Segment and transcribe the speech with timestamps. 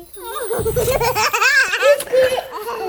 [0.00, 0.04] O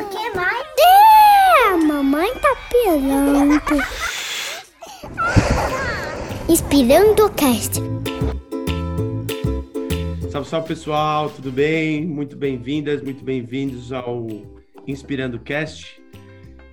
[0.10, 0.66] que mais?
[0.80, 3.62] É, a mamãe tá pirando.
[6.48, 7.82] Inspirando o cast.
[10.32, 12.06] Salve, salve pessoal, tudo bem?
[12.06, 14.26] Muito bem-vindas, muito bem-vindos ao
[14.88, 16.02] Inspirando Cast.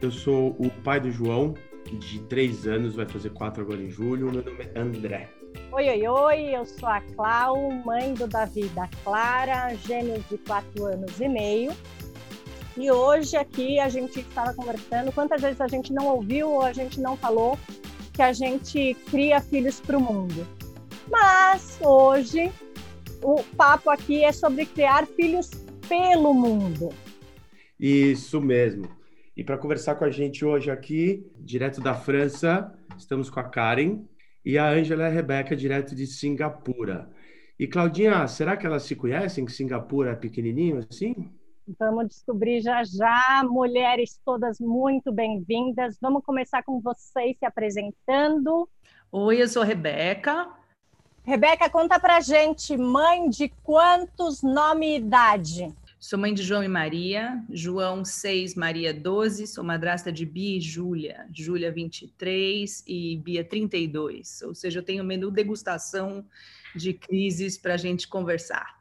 [0.01, 4.31] Eu sou o pai do João, de três anos, vai fazer quatro agora em julho.
[4.31, 5.38] Meu nome é André.
[5.71, 10.87] Oi, oi, oi, eu sou a Clau, mãe do Davi da Clara, gêmeos de quatro
[10.87, 11.73] anos e meio.
[12.75, 16.73] E hoje aqui a gente estava conversando, quantas vezes a gente não ouviu ou a
[16.73, 17.59] gente não falou
[18.15, 20.47] que a gente cria filhos para o mundo.
[21.11, 22.51] Mas hoje
[23.23, 25.51] o papo aqui é sobre criar filhos
[25.87, 26.89] pelo mundo.
[27.79, 28.89] Isso mesmo.
[29.37, 34.01] E para conversar com a gente hoje aqui, direto da França, estamos com a Karen
[34.45, 37.11] e a Ângela e a Rebeca, direto de Singapura.
[37.59, 41.31] E Claudinha, será que elas se conhecem, que Singapura é pequenininho assim?
[41.79, 43.45] Vamos descobrir já já.
[43.45, 45.99] Mulheres todas muito bem-vindas.
[46.01, 48.69] Vamos começar com vocês se apresentando.
[49.11, 50.49] Oi, eu sou a Rebeca.
[51.25, 55.75] Rebeca, conta pra gente, mãe de quantos nome e idade?
[56.01, 60.61] Sou mãe de João e Maria, João 6, Maria 12, sou madrasta de Bia e
[60.61, 64.43] Júlia, Júlia 23 e Bia 32.
[64.43, 66.25] Ou seja, eu tenho menu degustação
[66.73, 68.79] de crises para a gente conversar.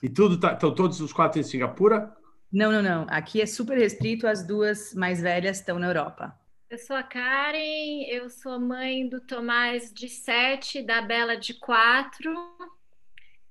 [0.00, 2.16] E tudo tá, estão todos os quatro em Singapura?
[2.52, 3.06] Não, não, não.
[3.08, 6.38] Aqui é super restrito, as duas mais velhas estão na Europa.
[6.70, 12.32] Eu sou a Karen, eu sou mãe do Tomás de 7, da Bela de 4,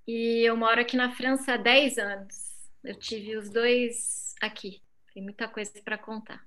[0.08, 2.43] e eu moro aqui na França há 10 anos.
[2.84, 4.82] Eu tive os dois aqui.
[5.14, 6.46] Tem muita coisa para contar.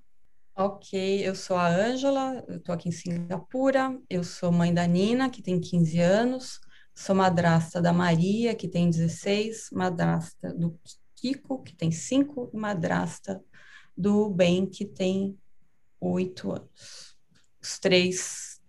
[0.55, 5.29] Ok, eu sou a Ângela, eu estou aqui em Singapura, eu sou mãe da Nina,
[5.29, 6.61] que tem 15 anos,
[6.95, 10.79] sou madrasta da Maria, que tem 16, madrasta do
[11.14, 13.42] Kiko, que tem 5, e madrasta
[13.97, 15.39] do Ben, que tem
[16.01, 17.17] 8 anos.
[17.62, 18.61] Os três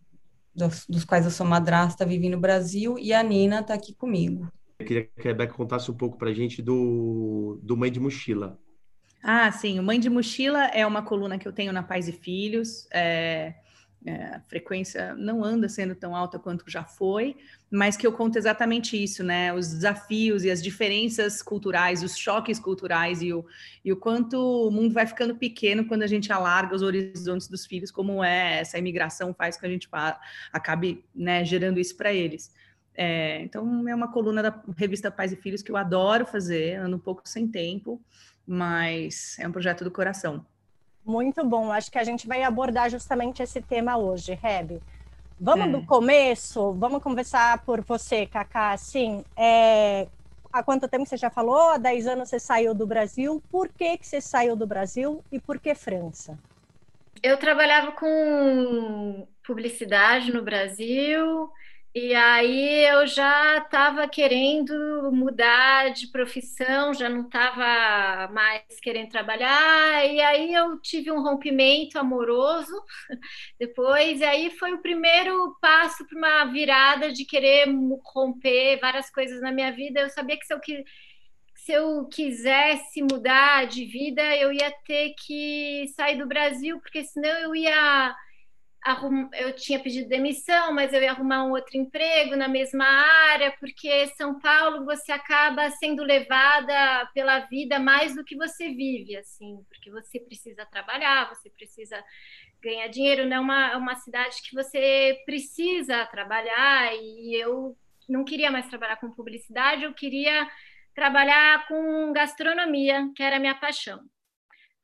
[0.54, 4.52] dos, dos quais eu sou madrasta vivem no Brasil e a Nina está aqui comigo.
[4.80, 8.00] Eu queria que a Rebeca contasse um pouco para a gente do, do Mãe de
[8.00, 8.60] Mochila.
[9.24, 9.80] Ah, sim.
[9.80, 12.88] O Mãe de Mochila é uma coluna que eu tenho na Pais e Filhos.
[12.94, 13.56] É,
[14.06, 17.36] é, a frequência não anda sendo tão alta quanto já foi,
[17.70, 19.52] mas que eu conto exatamente isso, né?
[19.52, 23.44] Os desafios e as diferenças culturais, os choques culturais e o,
[23.84, 27.66] e o quanto o mundo vai ficando pequeno quando a gente alarga os horizontes dos
[27.66, 29.90] filhos, como é essa imigração faz com que a gente
[30.54, 32.54] acabe né, gerando isso para eles.
[33.00, 36.96] É, então, é uma coluna da revista Pais e Filhos que eu adoro fazer, ando
[36.96, 38.02] um pouco sem tempo,
[38.46, 40.44] mas é um projeto do coração.
[41.06, 44.82] Muito bom, acho que a gente vai abordar justamente esse tema hoje, Reb.
[45.40, 45.72] Vamos é.
[45.72, 50.08] do começo, vamos conversar por você, Cacá, assim, é,
[50.52, 51.70] há quanto tempo você já falou?
[51.70, 55.40] Há 10 anos você saiu do Brasil, por que, que você saiu do Brasil e
[55.40, 56.38] por que França?
[57.22, 61.50] Eu trabalhava com publicidade no Brasil,
[62.00, 70.06] e aí eu já estava querendo mudar de profissão, já não estava mais querendo trabalhar,
[70.06, 72.72] e aí eu tive um rompimento amoroso
[73.60, 77.68] depois, e aí foi o primeiro passo para uma virada de querer
[78.14, 80.02] romper várias coisas na minha vida.
[80.02, 80.60] Eu sabia que se eu,
[81.56, 87.32] se eu quisesse mudar de vida, eu ia ter que sair do Brasil, porque senão
[87.40, 88.16] eu ia
[88.88, 89.30] arrum...
[89.34, 94.08] eu tinha pedido demissão, mas eu ia arrumar um outro emprego na mesma área, porque
[94.16, 99.92] São Paulo você acaba sendo levada pela vida mais do que você vive, assim, porque
[99.92, 102.02] você precisa trabalhar, você precisa
[102.62, 107.78] ganhar dinheiro, não é uma, é uma cidade que você precisa trabalhar, e eu
[108.08, 110.50] não queria mais trabalhar com publicidade, eu queria
[110.96, 114.00] trabalhar com gastronomia, que era a minha paixão.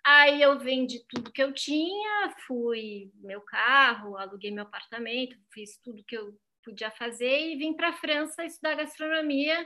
[0.05, 6.03] Aí eu vendi tudo que eu tinha, fui meu carro, aluguei meu apartamento, fiz tudo
[6.03, 9.65] que eu podia fazer e vim para a França estudar gastronomia.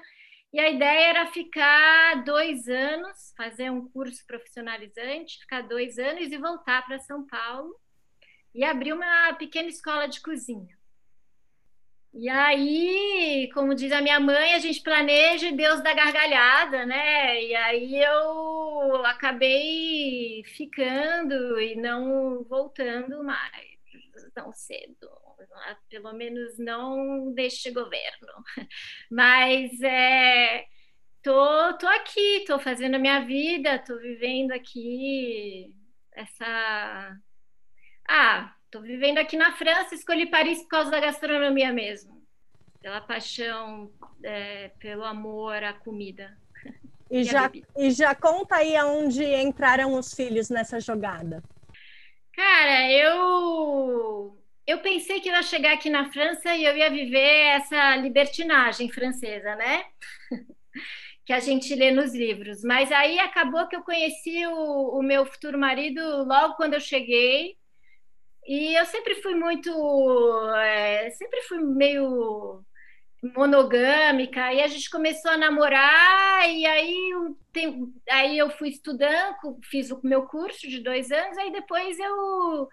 [0.54, 6.38] E a ideia era ficar dois anos, fazer um curso profissionalizante, ficar dois anos e
[6.38, 7.76] voltar para São Paulo
[8.54, 10.77] e abrir uma pequena escola de cozinha.
[12.20, 17.44] E aí, como diz a minha mãe, a gente planeja e Deus dá gargalhada, né?
[17.44, 23.78] E aí eu acabei ficando e não voltando mais
[24.34, 25.08] tão cedo.
[25.90, 28.28] Pelo menos não deste governo.
[29.12, 30.66] Mas é,
[31.22, 35.72] tô, tô aqui, tô fazendo a minha vida, tô vivendo aqui
[36.14, 37.16] essa.
[38.10, 42.22] Ah, Estou vivendo aqui na França, escolhi Paris por causa da gastronomia mesmo,
[42.80, 43.92] pela paixão,
[44.24, 46.38] é, pelo amor à comida.
[47.10, 51.42] E, e já, e já conta aí aonde entraram os filhos nessa jogada.
[52.34, 54.38] Cara, eu
[54.68, 58.92] eu pensei que eu ia chegar aqui na França e eu ia viver essa libertinagem
[58.92, 59.86] francesa, né?
[61.26, 62.62] que a gente lê nos livros.
[62.64, 67.57] Mas aí acabou que eu conheci o, o meu futuro marido logo quando eu cheguei.
[68.48, 69.70] E eu sempre fui muito.
[70.56, 72.64] É, sempre fui meio
[73.36, 77.12] monogâmica, e a gente começou a namorar, e aí
[77.52, 82.70] tem, aí eu fui estudando, fiz o meu curso de dois anos, aí depois eu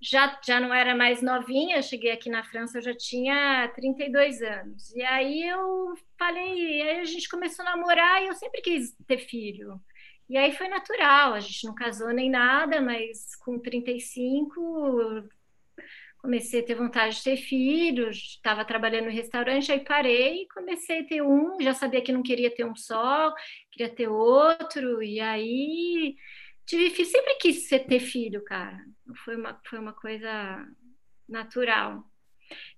[0.00, 4.90] já, já não era mais novinha, cheguei aqui na França, eu já tinha 32 anos.
[4.94, 9.18] E aí eu falei, aí a gente começou a namorar e eu sempre quis ter
[9.18, 9.80] filho.
[10.28, 15.28] E aí foi natural, a gente não casou nem nada, mas com 35
[16.18, 21.04] comecei a ter vontade de ter filhos, estava trabalhando no restaurante, aí parei comecei a
[21.04, 23.34] ter um, já sabia que não queria ter um só,
[23.70, 26.16] queria ter outro, e aí
[26.64, 28.78] tive filho, sempre quis ter filho, cara.
[29.22, 30.66] Foi uma, foi uma coisa
[31.28, 32.02] natural.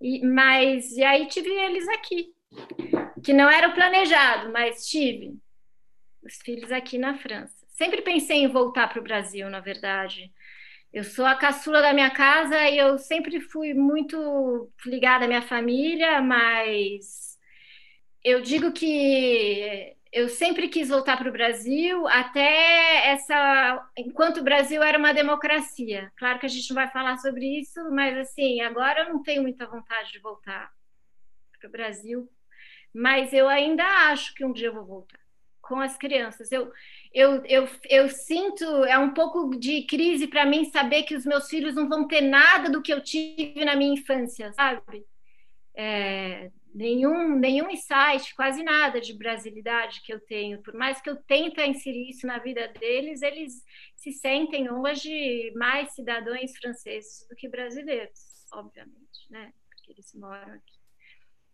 [0.00, 2.34] E, mas, e aí tive eles aqui,
[3.22, 5.38] que não era o planejado, mas tive
[6.26, 7.54] os filhos aqui na França.
[7.68, 10.32] Sempre pensei em voltar para o Brasil, na verdade.
[10.92, 15.42] Eu sou a caçula da minha casa e eu sempre fui muito ligada à minha
[15.42, 17.38] família, mas
[18.24, 24.82] eu digo que eu sempre quis voltar para o Brasil até essa enquanto o Brasil
[24.82, 26.10] era uma democracia.
[26.16, 29.42] Claro que a gente não vai falar sobre isso, mas assim, agora eu não tenho
[29.42, 30.72] muita vontade de voltar
[31.58, 32.28] para o Brasil,
[32.94, 35.25] mas eu ainda acho que um dia eu vou voltar
[35.66, 36.52] com as crianças.
[36.52, 36.72] Eu
[37.16, 41.48] eu, eu, eu sinto, é um pouco de crise para mim saber que os meus
[41.48, 45.02] filhos não vão ter nada do que eu tive na minha infância, sabe?
[45.74, 50.62] É, nenhum, nenhum insight, quase nada de brasilidade que eu tenho.
[50.62, 53.62] Por mais que eu tente inserir isso na vida deles, eles
[53.94, 59.54] se sentem hoje mais cidadãos franceses do que brasileiros, obviamente, né?
[59.70, 60.76] Porque eles moram aqui.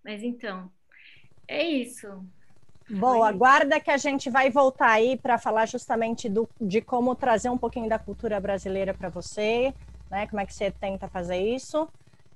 [0.05, 0.73] Mas então,
[1.47, 2.09] é isso.
[2.88, 7.49] Boa, aguarda que a gente vai voltar aí para falar justamente do, de como trazer
[7.49, 9.73] um pouquinho da cultura brasileira para você,
[10.11, 10.26] né?
[10.26, 11.88] Como é que você tenta fazer isso.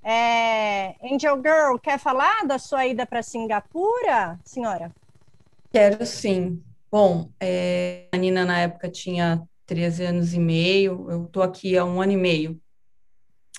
[0.02, 4.92] É, Angel Girl, quer falar da sua ida para Singapura, senhora?
[5.72, 6.62] Quero sim.
[6.90, 11.84] Bom, é, a Nina na época tinha 13 anos e meio, eu estou aqui há
[11.84, 12.60] um ano e meio.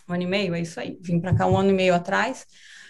[0.08, 0.98] Um ano e meio, é isso aí.
[1.02, 2.48] Vim para cá um ano e meio atrás.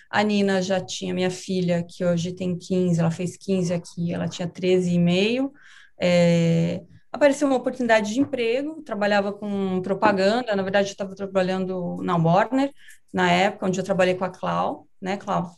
[0.10, 4.28] A Nina já tinha minha filha, que hoje tem 15, ela fez 15 aqui, ela
[4.28, 5.52] tinha 13 e meio.
[6.00, 12.16] É, apareceu uma oportunidade de emprego, trabalhava com propaganda, na verdade eu estava trabalhando na
[12.16, 12.72] Warner,
[13.14, 15.52] na época, onde eu trabalhei com a Clau, né, Clau?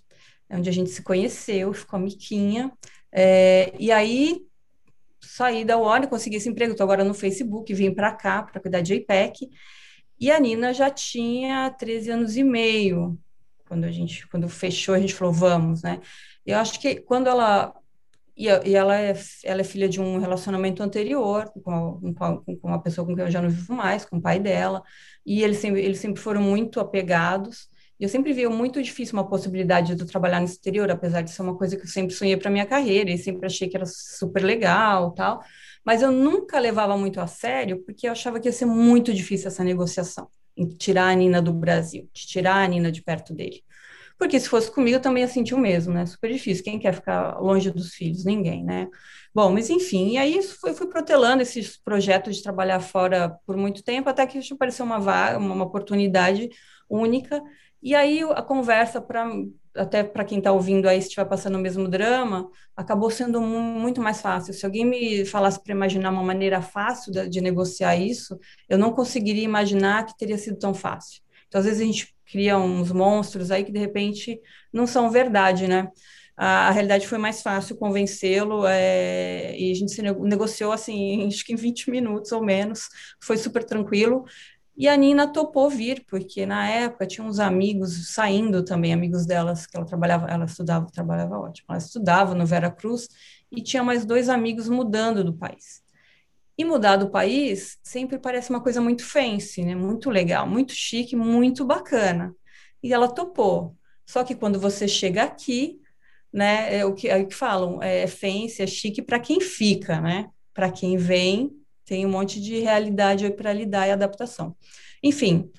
[0.49, 2.71] É onde a gente se conheceu, ficou amiquinha.
[3.11, 4.41] É, e aí
[5.21, 8.81] saí da Warner, consegui esse emprego, estou agora no Facebook, vim para cá para cuidar
[8.81, 9.49] de IPEC.
[10.19, 13.17] E a Nina já tinha 13 anos e meio,
[13.69, 16.01] quando a gente, quando fechou, a gente falou, vamos, né?
[16.45, 17.73] Eu acho que quando ela
[18.35, 19.13] e, ela, é,
[19.43, 23.29] ela é filha de um relacionamento anterior com, com, com uma pessoa com quem eu
[23.31, 24.81] já não vivo mais, com o pai dela,
[25.25, 27.67] e eles sempre, eles sempre foram muito apegados.
[27.99, 31.31] E eu sempre vi muito difícil uma possibilidade de eu trabalhar no exterior, apesar de
[31.31, 33.85] ser uma coisa que eu sempre sonhei para minha carreira e sempre achei que era
[33.85, 35.43] super legal, tal.
[35.85, 39.49] Mas eu nunca levava muito a sério, porque eu achava que ia ser muito difícil
[39.49, 40.29] essa negociação
[40.67, 43.63] tirar a Nina do Brasil, de tirar a Nina de perto dele.
[44.17, 46.05] Porque se fosse comigo, eu também ia sentir o mesmo, né?
[46.05, 46.63] Super difícil.
[46.63, 48.25] Quem quer ficar longe dos filhos?
[48.25, 48.89] Ninguém, né?
[49.33, 53.81] Bom, mas enfim, e aí foi, fui protelando esses projetos de trabalhar fora por muito
[53.81, 56.49] tempo, até que apareceu uma vaga, uma oportunidade
[56.89, 57.41] única,
[57.81, 59.31] e aí a conversa para
[59.79, 64.01] até para quem está ouvindo aí, se estiver passando o mesmo drama, acabou sendo muito
[64.01, 64.53] mais fácil.
[64.53, 68.91] Se alguém me falasse para imaginar uma maneira fácil de, de, negociar isso, eu não
[68.91, 71.21] conseguiria imaginar que teria sido tão fácil.
[71.47, 74.39] Então, às vezes a gente cria uns monstros aí que de repente
[74.71, 75.87] não são verdade, né?
[76.37, 81.53] A, realidade foi mais fácil convencê-lo é, e a gente se negociou assim, acho que
[81.53, 82.87] em 20 minutos ou menos,
[83.21, 84.23] foi super tranquilo.
[84.79, 89.67] E a Nina topou vir, porque na época tinha uns amigos saindo também, amigos delas,
[89.67, 93.09] que ela trabalhava, ela estudava, trabalhava ótimo, ela estudava no Vera Cruz,
[93.51, 95.83] e tinha mais dois amigos mudando do país.
[96.57, 99.75] E mudar do país sempre parece uma coisa muito fancy, né?
[99.75, 102.33] Muito legal, muito chique, muito bacana.
[102.81, 103.75] E ela topou.
[104.05, 105.81] Só que quando você chega aqui,
[106.31, 109.99] né, é o que, é o que falam, é fancy, é chique para quem fica,
[109.99, 110.29] né?
[110.53, 111.51] Para quem vem,
[111.89, 114.55] tem um monte de realidade para lidar e adaptação.
[115.01, 115.49] Enfim,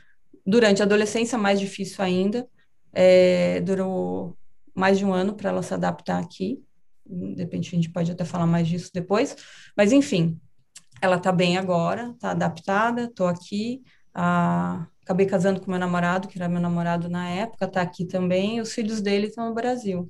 [0.46, 2.49] durante a adolescência, mais difícil ainda,
[2.92, 4.38] é, durou
[4.72, 6.62] mais de um ano para ela se adaptar aqui,
[7.04, 9.37] de repente a gente pode até falar mais disso depois,
[9.76, 10.40] mas enfim,
[11.02, 13.82] ela está bem agora, está adaptada, estou aqui,
[14.14, 18.60] ah, acabei casando com meu namorado, que era meu namorado na época, está aqui também,
[18.60, 20.08] os filhos dele estão no Brasil.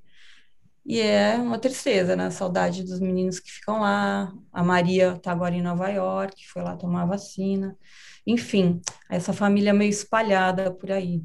[0.91, 2.33] E é uma tristeza, né?
[2.33, 4.35] Saudade dos meninos que ficam lá.
[4.53, 7.79] A Maria está agora em Nova York, foi lá tomar vacina.
[8.27, 11.23] Enfim, essa família meio espalhada por aí.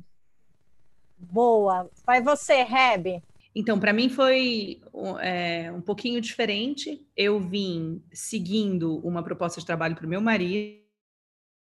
[1.18, 1.90] Boa.
[2.06, 3.24] Vai você, Reb.
[3.56, 4.82] Então, para mim foi
[5.20, 7.04] é, um pouquinho diferente.
[7.18, 10.80] Eu vim seguindo uma proposta de trabalho para o meu marido.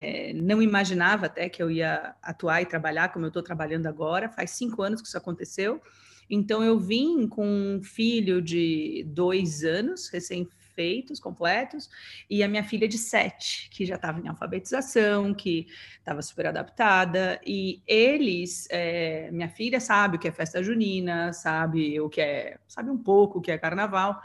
[0.00, 4.28] É, não imaginava até que eu ia atuar e trabalhar como eu estou trabalhando agora.
[4.28, 5.80] Faz cinco anos que isso aconteceu.
[6.28, 11.88] Então, eu vim com um filho de dois anos, recém feitos, completos,
[12.28, 15.66] e a minha filha de sete, que já estava em alfabetização, que
[15.98, 22.00] estava super adaptada, e eles, é, minha filha sabe o que é festa junina, sabe
[22.00, 24.20] o que é, sabe um pouco o que é carnaval,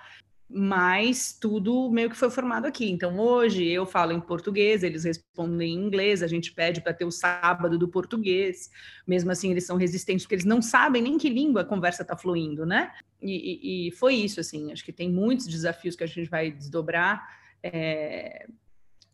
[0.50, 2.90] mas tudo meio que foi formado aqui.
[2.90, 7.06] Então, hoje eu falo em português, eles respondem em inglês, a gente pede para ter
[7.06, 8.72] o sábado do português,
[9.06, 12.18] mesmo assim eles são resistentes, porque eles não sabem nem que língua a conversa está
[12.18, 12.92] fluindo, né?
[13.22, 16.50] E, e, e, foi isso, assim, acho que tem muitos desafios que a gente vai
[16.50, 17.28] desdobrar,
[17.62, 18.48] é...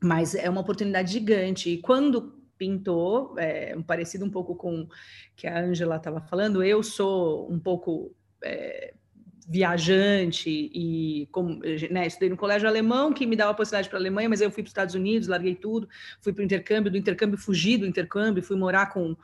[0.01, 1.69] mas é uma oportunidade gigante.
[1.69, 4.87] E quando pintou, é, parecido um pouco com
[5.35, 8.15] que a Angela estava falando, eu sou um pouco.
[8.41, 8.93] É,
[9.47, 11.59] viajante e como,
[11.91, 14.49] né, estudei no colégio alemão que me dava a possibilidade para a Alemanha, mas eu
[14.49, 15.87] fui para os Estados Unidos, larguei tudo,
[16.19, 19.15] fui para o intercâmbio, do intercâmbio fugi do intercâmbio, fui morar com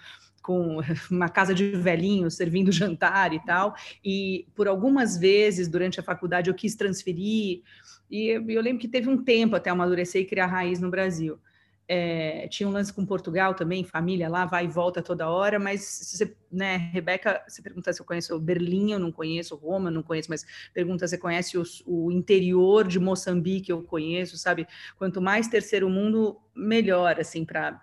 [0.42, 0.80] com
[1.12, 6.50] uma casa de velhinhos servindo jantar e tal, e por algumas vezes durante a faculdade
[6.50, 7.62] eu quis transferir,
[8.10, 11.40] e eu, eu lembro que teve um tempo até amadurecer e criar raiz no Brasil.
[11.94, 15.82] É, tinha um lance com Portugal também, família lá, vai e volta toda hora, mas
[15.82, 20.02] você, né, Rebeca, você pergunta se eu conheço Berlim, eu não conheço, Roma, eu não
[20.02, 24.66] conheço, mas pergunta se conhece os, o interior de Moçambique, eu conheço, sabe?
[24.98, 27.74] Quanto mais terceiro mundo, melhor, assim, para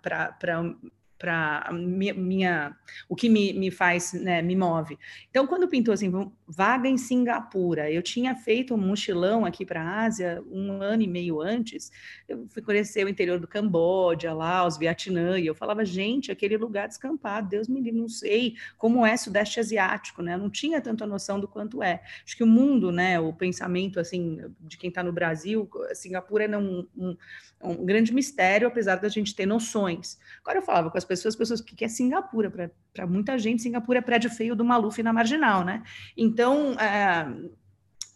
[1.18, 2.74] para minha
[3.08, 4.96] o que me, me faz né, me move
[5.28, 6.10] então quando pintou assim
[6.48, 7.90] vaga em Singapura.
[7.90, 11.92] Eu tinha feito um mochilão aqui para a Ásia um ano e meio antes.
[12.26, 16.56] Eu fui conhecer o interior do Camboja lá os Vietnã e eu falava gente aquele
[16.56, 20.34] lugar descampado Deus me livre não sei como é sudeste asiático né?
[20.34, 22.02] Eu não tinha tanta noção do quanto é.
[22.24, 26.56] Acho que o mundo né o pensamento assim de quem está no Brasil Singapura é
[26.56, 27.16] um, um,
[27.60, 30.18] um grande mistério apesar da gente ter noções.
[30.40, 32.50] Agora eu falava com as pessoas, as pessoas que é Singapura,
[32.92, 35.82] para muita gente, Singapura é prédio feio do Maluf na marginal, né?
[36.16, 36.37] Então,
[36.78, 37.26] é,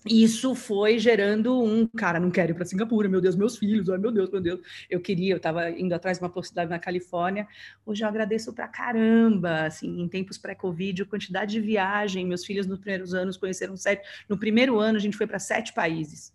[0.07, 3.99] isso foi gerando um cara, não quero ir para Singapura, meu Deus, meus filhos, ai
[3.99, 4.61] meu Deus, meu Deus.
[4.91, 7.47] Eu queria, eu estava indo atrás de uma possibilidade na Califórnia.
[7.87, 12.27] Hoje eu agradeço para caramba, assim, em tempos pré-Covid, a quantidade de viagem.
[12.27, 14.03] Meus filhos nos primeiros anos conheceram sete.
[14.29, 16.33] No primeiro ano a gente foi para sete países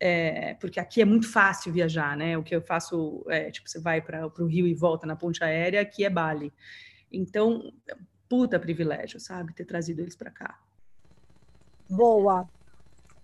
[0.00, 2.36] é, porque aqui é muito fácil viajar, né?
[2.36, 5.42] O que eu faço é, tipo, você vai para o Rio e volta na ponte
[5.42, 6.52] aérea, aqui é Bali.
[7.10, 7.72] Então,
[8.28, 9.54] puta privilégio, sabe?
[9.54, 10.58] Ter trazido eles para cá.
[11.88, 12.48] Boa.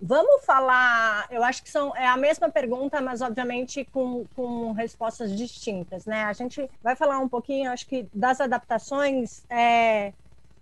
[0.03, 5.37] Vamos falar, eu acho que são, é a mesma pergunta, mas obviamente com, com respostas
[5.37, 6.25] distintas, né?
[6.25, 10.15] A gente vai falar um pouquinho, acho que das adaptações, é,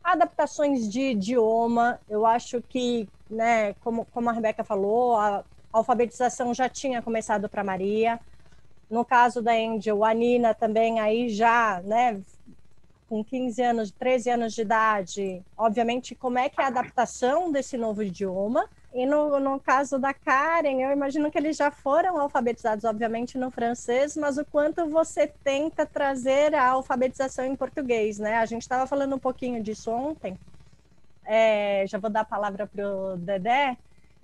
[0.03, 6.69] adaptações de idioma, eu acho que, né, como, como a Rebeca falou, a, alfabetização já
[6.69, 8.19] tinha começado para Maria.
[8.91, 12.21] No caso da Angel, a Nina também aí já, né,
[13.09, 17.77] com 15 anos, 13 anos de idade, obviamente, como é que é a adaptação desse
[17.79, 18.69] novo idioma.
[18.93, 23.51] E no, no caso da Karen, eu imagino que eles já foram alfabetizados, obviamente, no
[23.51, 28.37] francês, mas o quanto você tenta trazer a alfabetização em português, né?
[28.37, 30.39] A gente estava falando um pouquinho disso ontem.
[31.25, 33.77] É, já vou dar a palavra para o Dedé,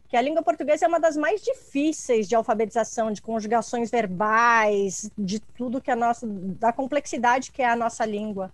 [0.08, 5.40] que a língua portuguesa é uma das mais difíceis de alfabetização, de conjugações verbais, de
[5.40, 8.50] tudo que a nossa, da complexidade que é a nossa língua.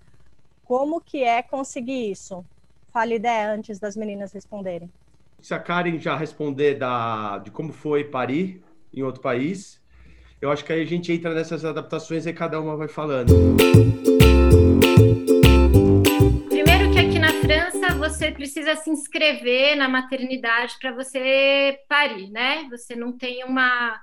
[0.71, 2.47] Como que é conseguir isso?
[2.93, 4.89] Fale ideia antes das meninas responderem.
[5.43, 8.63] Se a Karen já responder da, de como foi parir
[8.95, 9.83] em outro país,
[10.41, 13.35] eu acho que aí a gente entra nessas adaptações e cada uma vai falando.
[17.99, 22.67] você precisa se inscrever na maternidade para você parir, né?
[22.71, 24.01] Você não tem uma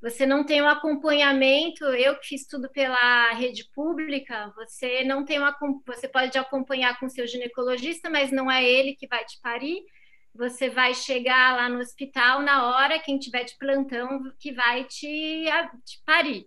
[0.00, 5.38] você não tem um acompanhamento, eu que fiz tudo pela rede pública, você não tem
[5.38, 9.82] uma você pode acompanhar com seu ginecologista, mas não é ele que vai te parir.
[10.34, 15.46] Você vai chegar lá no hospital na hora quem tiver de plantão que vai te,
[15.84, 16.46] te parir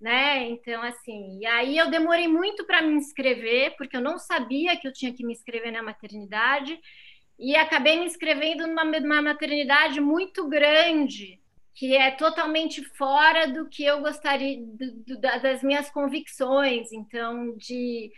[0.00, 0.48] né?
[0.48, 4.88] Então, assim, e aí eu demorei muito para me inscrever, porque eu não sabia que
[4.88, 6.78] eu tinha que me inscrever na maternidade.
[7.38, 11.40] e acabei me inscrevendo numa, numa maternidade muito grande,
[11.74, 18.12] que é totalmente fora do que eu gostaria, do, do, das minhas convicções, então, de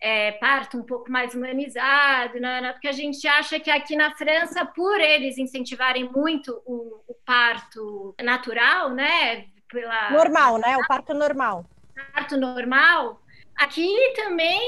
[0.00, 2.72] é, parto um pouco mais humanizado, né, né?
[2.72, 8.14] porque a gente acha que aqui na França, por eles incentivarem muito o, o parto
[8.22, 9.46] natural, né?
[9.68, 10.76] Pela, normal, né?
[10.76, 11.64] O parto normal.
[12.12, 13.20] Parto normal,
[13.56, 14.60] Aqui também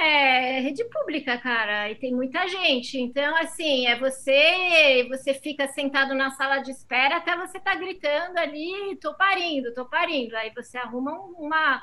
[0.00, 2.98] é rede pública, cara, e tem muita gente.
[2.98, 8.36] Então, assim, é você, você fica sentado na sala de espera até você tá gritando
[8.38, 10.36] ali, tô parindo, tô parindo.
[10.36, 11.80] Aí você arruma uma,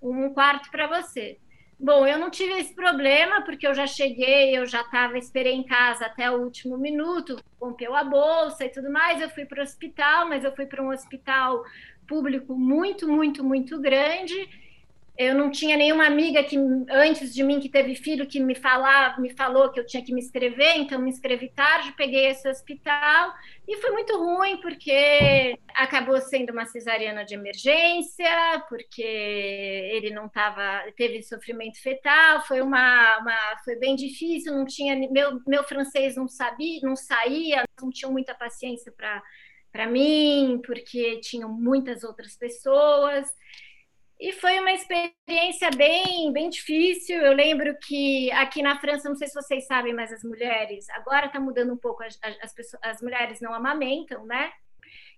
[0.00, 1.38] um quarto para você.
[1.78, 5.62] Bom, eu não tive esse problema, porque eu já cheguei, eu já estava, esperei em
[5.62, 9.20] casa até o último minuto, rompeu a bolsa e tudo mais.
[9.20, 11.62] Eu fui para o hospital, mas eu fui para um hospital
[12.08, 14.48] público muito, muito, muito grande
[15.18, 16.56] eu não tinha nenhuma amiga que
[16.88, 20.14] antes de mim que teve filho que me falar, me falou que eu tinha que
[20.14, 23.34] me inscrever, então me inscrevi tarde, peguei esse hospital
[23.66, 30.84] e foi muito ruim porque acabou sendo uma cesariana de emergência, porque ele não estava,
[30.96, 36.28] teve sofrimento fetal, foi uma, uma, foi bem difícil, não tinha meu meu francês não
[36.28, 39.20] sabia, não saía, não tinham muita paciência para
[39.70, 43.28] para mim, porque tinham muitas outras pessoas.
[44.20, 47.18] E foi uma experiência bem, bem difícil.
[47.18, 51.26] Eu lembro que aqui na França, não sei se vocês sabem, mas as mulheres, agora
[51.26, 54.50] está mudando um pouco, as, as, pessoas, as mulheres não amamentam, né?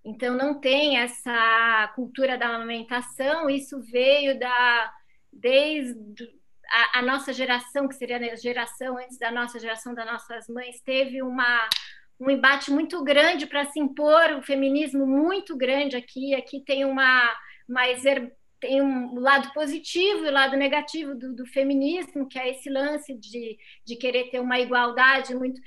[0.04, 3.48] Então não tem essa cultura da amamentação.
[3.48, 4.92] Isso veio da
[5.32, 6.28] desde
[6.70, 10.80] a, a nossa geração, que seria a geração antes da nossa geração das nossas mães,
[10.82, 11.68] teve uma
[12.18, 16.34] um embate muito grande para se impor o feminismo muito grande aqui.
[16.34, 17.34] Aqui tem uma
[17.66, 17.88] uma
[18.60, 23.14] tem um lado positivo e o lado negativo do, do, feminismo, que é esse lance
[23.14, 25.60] de, de querer ter uma igualdade muito.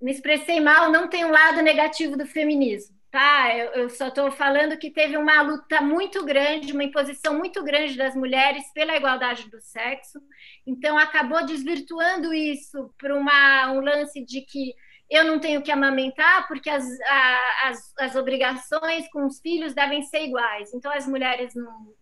[0.00, 3.56] Me expressei mal, não tem um lado negativo do feminismo, tá?
[3.56, 7.96] Eu, eu só estou falando que teve uma luta muito grande, uma imposição muito grande
[7.96, 10.20] das mulheres pela igualdade do sexo,
[10.66, 14.74] então acabou desvirtuando isso para um lance de que
[15.12, 20.02] eu não tenho que amamentar porque as, a, as, as obrigações com os filhos devem
[20.02, 20.72] ser iguais.
[20.72, 21.94] Então, as mulheres não.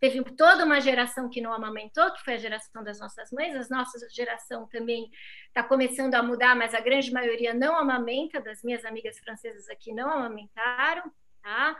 [0.00, 3.76] Teve toda uma geração que não amamentou, que foi a geração das nossas mães, a
[3.76, 5.10] nossa geração também
[5.48, 9.92] está começando a mudar, mas a grande maioria não amamenta, das minhas amigas francesas aqui
[9.92, 11.78] não amamentaram, tá?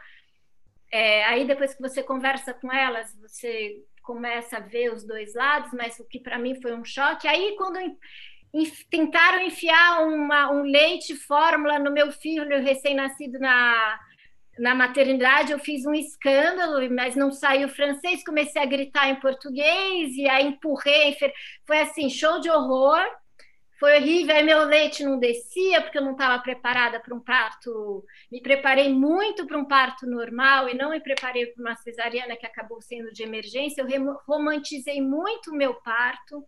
[0.92, 5.72] É, aí depois que você conversa com elas, você começa a ver os dois lados,
[5.72, 7.26] mas o que para mim foi um choque.
[7.26, 7.78] Aí quando
[8.90, 14.00] tentaram enfiar uma, um leite fórmula no meu filho recém-nascido na,
[14.58, 15.52] na maternidade.
[15.52, 18.24] Eu fiz um escândalo, mas não saiu francês.
[18.24, 21.16] Comecei a gritar em português e aí empurrei.
[21.66, 23.00] Foi assim, show de horror.
[23.78, 24.34] Foi horrível.
[24.34, 28.04] Aí meu leite não descia porque eu não estava preparada para um parto.
[28.30, 32.46] Me preparei muito para um parto normal e não me preparei para uma cesariana que
[32.46, 33.86] acabou sendo de emergência.
[33.88, 36.44] Eu romantizei muito o meu parto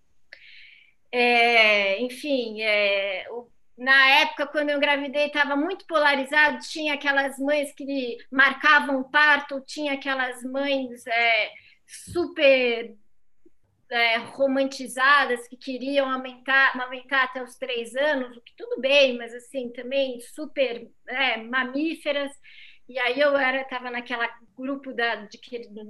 [1.12, 3.46] é, enfim, é, o,
[3.76, 6.58] na época, quando eu engravidei, estava muito polarizado.
[6.60, 11.50] Tinha aquelas mães que marcavam parto, tinha aquelas mães é,
[11.86, 12.94] super
[13.90, 19.34] é, romantizadas que queriam aumentar, aumentar até os três anos, o que tudo bem, mas
[19.34, 22.32] assim também super é, mamíferas.
[22.92, 25.40] E aí eu era estava naquela grupo da, de,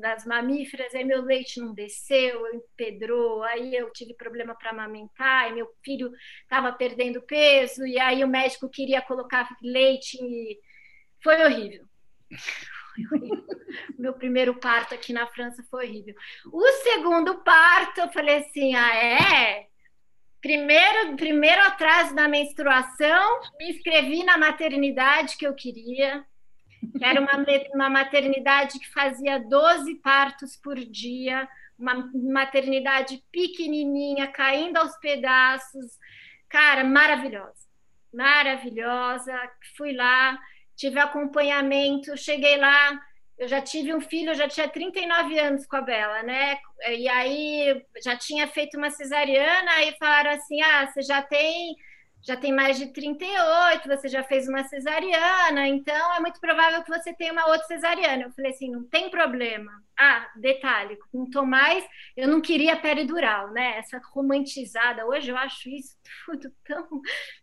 [0.00, 5.54] das mamíferas, aí meu leite não desceu, empedrou, aí eu tive problema para amamentar, e
[5.54, 6.12] meu filho
[6.42, 10.60] estava perdendo peso, e aí o médico queria colocar leite e
[11.20, 11.84] foi horrível.
[13.98, 16.14] meu primeiro parto aqui na França foi horrível.
[16.52, 19.66] O segundo parto, eu falei assim: ah, é?
[20.40, 26.24] Primeiro, primeiro atraso da menstruação, me inscrevi na maternidade que eu queria
[26.96, 34.76] que era uma, uma maternidade que fazia 12 partos por dia, uma maternidade pequenininha, caindo
[34.76, 35.98] aos pedaços.
[36.48, 37.66] Cara, maravilhosa,
[38.12, 39.32] maravilhosa.
[39.76, 40.38] Fui lá,
[40.76, 43.00] tive acompanhamento, cheguei lá,
[43.38, 46.58] eu já tive um filho, eu já tinha 39 anos com a Bela, né?
[46.88, 51.76] E aí já tinha feito uma cesariana, e falaram assim: ah, você já tem
[52.22, 56.90] já tem mais de 38, você já fez uma cesariana, então é muito provável que
[56.90, 58.24] você tenha uma outra cesariana.
[58.24, 59.72] Eu falei assim, não tem problema.
[59.98, 61.84] Ah, detalhe, com Tomás,
[62.16, 63.78] eu não queria peridural, né?
[63.78, 66.88] Essa romantizada, hoje eu acho isso tudo tão,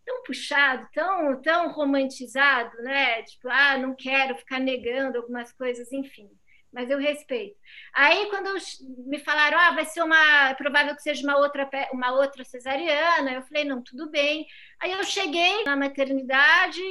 [0.05, 3.21] tão puxado, tão, tão romantizado, né?
[3.23, 6.29] Tipo, ah, não quero ficar negando algumas coisas, enfim.
[6.71, 7.57] Mas eu respeito.
[7.93, 8.53] Aí, quando
[9.07, 13.31] me falaram, ah, vai ser uma, é provável que seja uma outra, uma outra cesariana,
[13.33, 14.45] eu falei, não, tudo bem.
[14.79, 16.81] Aí eu cheguei na maternidade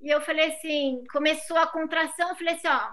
[0.00, 2.90] e eu falei assim, começou a contração, eu falei assim, ó,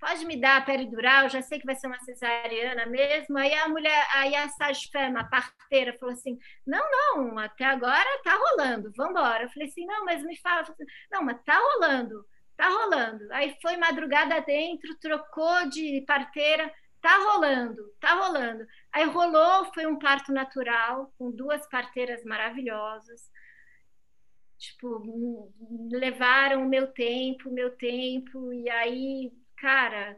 [0.00, 3.36] pode me dar a peridural, já sei que vai ser uma cesariana mesmo.
[3.38, 8.36] Aí a mulher, aí a sage-femme, a parteira, falou assim: não, não, até agora tá
[8.36, 9.44] rolando, vamos embora.
[9.44, 10.64] Eu falei assim: não, mas me fala,
[11.10, 12.24] não, mas tá rolando,
[12.56, 13.26] tá rolando.
[13.32, 18.66] Aí foi madrugada dentro, trocou de parteira, tá rolando, tá rolando.
[18.92, 23.30] Aí rolou, foi um parto natural, com duas parteiras maravilhosas.
[24.58, 25.52] Tipo,
[25.90, 30.16] levaram o meu tempo, meu tempo, e aí cara,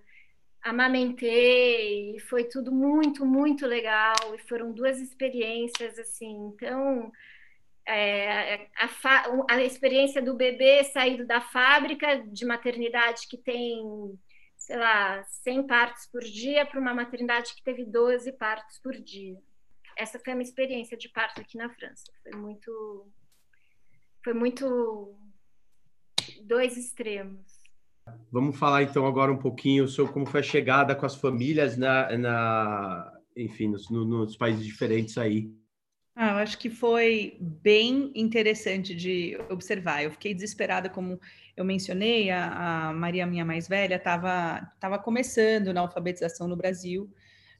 [0.62, 7.12] amamentei, foi tudo muito, muito legal, e foram duas experiências, assim, então,
[7.88, 13.82] é, a, a, experiência do bebê saído da fábrica de maternidade que tem,
[14.58, 19.38] sei lá, 100 partos por dia, para uma maternidade que teve 12 partos por dia.
[19.96, 23.08] Essa foi a minha experiência de parto aqui na França, foi muito,
[24.22, 25.18] foi muito
[26.44, 27.40] dois extremos.
[28.30, 32.16] Vamos falar então agora um pouquinho sobre como foi a chegada com as famílias na,
[32.16, 35.50] na enfim, nos, nos países diferentes aí.
[36.20, 40.02] Ah, eu acho que foi bem interessante de observar.
[40.02, 41.20] Eu fiquei desesperada, como
[41.56, 47.08] eu mencionei, a, a Maria, minha mais velha, estava tava começando na alfabetização no Brasil,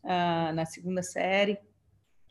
[0.03, 1.57] uh, na segunda série,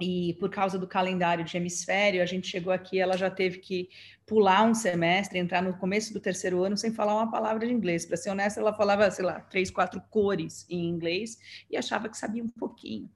[0.01, 3.87] e por causa do calendário de hemisfério, a gente chegou aqui, ela já teve que
[4.25, 8.05] pular um semestre, entrar no começo do terceiro ano sem falar uma palavra de inglês.
[8.05, 11.37] Para ser honesta, ela falava, sei lá, três, quatro cores em inglês
[11.71, 13.09] e achava que sabia um pouquinho.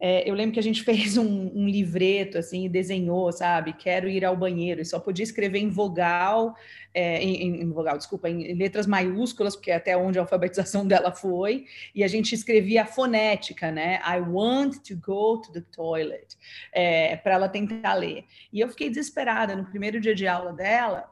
[0.00, 3.72] É, eu lembro que a gente fez um, um, livreto, assim, desenhou, sabe?
[3.72, 6.54] Quero ir ao banheiro, e só podia escrever em vogal,
[6.92, 11.12] é, em, em, vogal, desculpa, em letras maiúsculas, porque é até onde a alfabetização dela
[11.12, 14.00] foi, e a gente escrevia a fonética, né?
[14.04, 16.36] I want to go to the toilet,
[16.72, 18.24] é, para ela tentar ler.
[18.52, 21.08] E eu fiquei desesperada no primeiro dia de aula dela,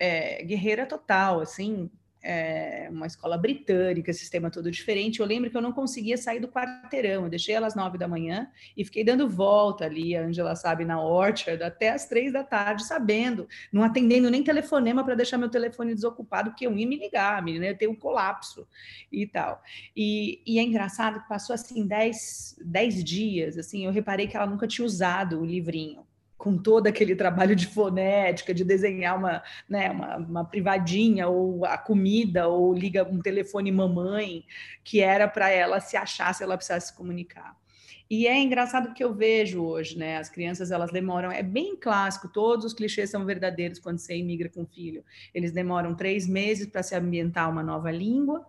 [0.00, 1.90] é, guerreira total, assim,
[2.22, 5.20] é, uma escola britânica, sistema todo diferente.
[5.20, 7.24] Eu lembro que eu não conseguia sair do quarteirão.
[7.24, 11.00] Eu deixei elas nove da manhã e fiquei dando volta ali, a Angela sabe, na
[11.00, 15.94] Orchard, até as três da tarde, sabendo, não atendendo nem telefonema para deixar meu telefone
[15.94, 18.66] desocupado, porque eu ia me ligar, menina, eu tenho um colapso
[19.12, 19.62] e tal.
[19.96, 24.46] E, e é engraçado que passou assim dez, dez dias, assim, eu reparei que ela
[24.46, 26.07] nunca tinha usado o livrinho
[26.38, 31.76] com todo aquele trabalho de fonética, de desenhar uma, né, uma, uma, privadinha, ou a
[31.76, 34.44] comida, ou liga um telefone mamãe,
[34.84, 37.56] que era para ela se achar se ela precisasse se comunicar.
[38.08, 40.16] E é engraçado que eu vejo hoje, né?
[40.16, 44.48] As crianças elas demoram, é bem clássico, todos os clichês são verdadeiros quando você imigra
[44.48, 45.04] com filho.
[45.34, 48.46] Eles demoram três meses para se ambientar uma nova língua,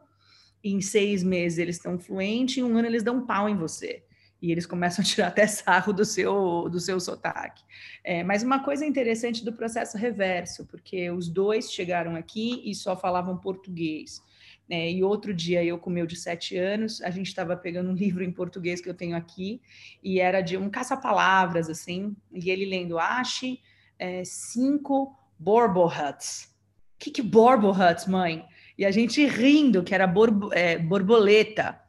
[0.63, 4.04] em seis meses eles estão fluentes, em um ano eles dão um pau em você
[4.41, 7.63] e eles começam a tirar até sarro do seu, do seu sotaque.
[8.04, 12.95] É, mas uma coisa interessante do processo reverso, porque os dois chegaram aqui e só
[12.95, 14.21] falavam português.
[14.69, 17.95] É, e outro dia, eu com meu de sete anos, a gente estava pegando um
[17.95, 19.62] livro em português que eu tenho aqui,
[20.04, 23.60] e era de um caça-palavras, assim, e ele lendo, ache
[23.97, 26.56] é, cinco borbohuts.
[26.95, 28.45] O que, que borbohuts, mãe?
[28.78, 31.80] E a gente rindo, que era borbo, é, borboleta.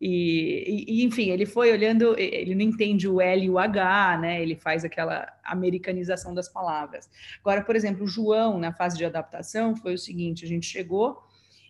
[0.00, 4.42] E, e, enfim, ele foi olhando, ele não entende o L e o H, né?
[4.42, 7.10] Ele faz aquela americanização das palavras.
[7.40, 11.22] Agora, por exemplo, o João, na fase de adaptação, foi o seguinte: a gente chegou,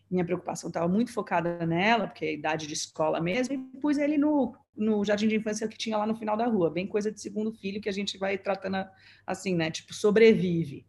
[0.08, 4.16] minha preocupação estava muito focada nela, porque é idade de escola mesmo, e pus ele
[4.16, 7.20] no, no jardim de infância que tinha lá no final da rua, bem coisa de
[7.20, 8.86] segundo filho que a gente vai tratando
[9.26, 9.72] assim, né?
[9.72, 10.86] Tipo, sobrevive.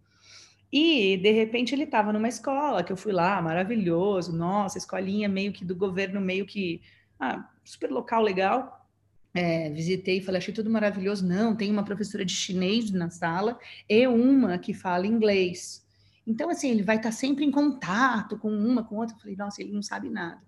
[0.72, 5.52] E, de repente, ele estava numa escola que eu fui lá, maravilhoso, nossa, escolinha meio
[5.52, 6.82] que do governo, meio que
[7.22, 8.90] ah, super local legal.
[9.34, 11.26] É, visitei e falei, achei tudo maravilhoso.
[11.26, 15.86] Não, tem uma professora de chinês na sala e uma que fala inglês.
[16.26, 19.16] Então, assim, ele vai estar sempre em contato com uma, com outra.
[19.16, 20.42] Eu falei, nossa, ele não sabe nada.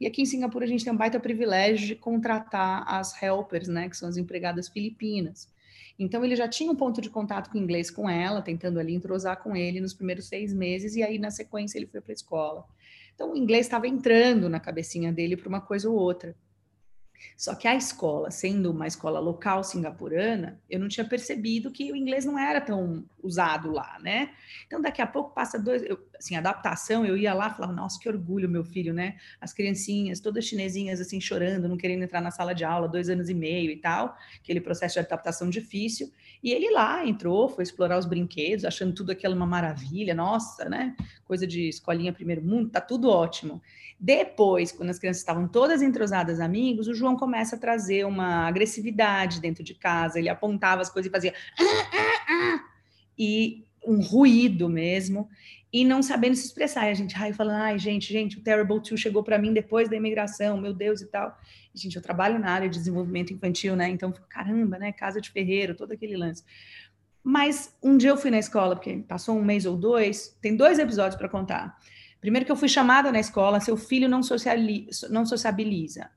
[0.00, 3.88] E aqui em Singapura a gente tem um baita privilégio de contratar as helpers, né,
[3.88, 5.48] que são as empregadas filipinas.
[5.98, 9.42] Então ele já tinha um ponto de contato com inglês com ela, tentando ali entrosar
[9.42, 12.64] com ele nos primeiros seis meses, e aí na sequência ele foi para a escola.
[13.20, 16.34] Então, o inglês estava entrando na cabecinha dele para uma coisa ou outra.
[17.36, 21.96] Só que a escola, sendo uma escola local singapurana, eu não tinha percebido que o
[21.96, 24.30] inglês não era tão usado lá, né?
[24.66, 27.98] Então, daqui a pouco passa dois, eu, assim, adaptação, eu ia lá e falava, nossa,
[27.98, 29.16] que orgulho, meu filho, né?
[29.40, 33.28] As criancinhas, todas chinesinhas, assim, chorando, não querendo entrar na sala de aula, dois anos
[33.28, 36.12] e meio e tal, aquele processo de adaptação difícil.
[36.42, 40.96] E ele lá entrou, foi explorar os brinquedos, achando tudo aquilo uma maravilha, nossa, né?
[41.24, 43.60] Coisa de escolinha primeiro mundo, tá tudo ótimo.
[44.02, 49.40] Depois, quando as crianças estavam todas entrosadas amigos, o João começa a trazer uma agressividade
[49.40, 52.64] dentro de casa, ele apontava as coisas e fazia ah, ah, ah,
[53.18, 55.28] e um ruído mesmo,
[55.72, 56.88] e não sabendo se expressar.
[56.88, 59.88] E a gente, ai, falando, ai, gente, gente, o Terrible Two chegou para mim depois
[59.88, 61.38] da imigração, meu Deus e tal.
[61.74, 63.88] E, gente, eu trabalho na área de desenvolvimento infantil, né?
[63.88, 64.92] Então, caramba, né?
[64.92, 66.44] Casa de ferreiro, todo aquele lance.
[67.22, 70.78] Mas um dia eu fui na escola, porque passou um mês ou dois, tem dois
[70.78, 71.78] episódios para contar.
[72.20, 76.10] Primeiro que eu fui chamada na escola, seu filho não, socializa, não sociabiliza.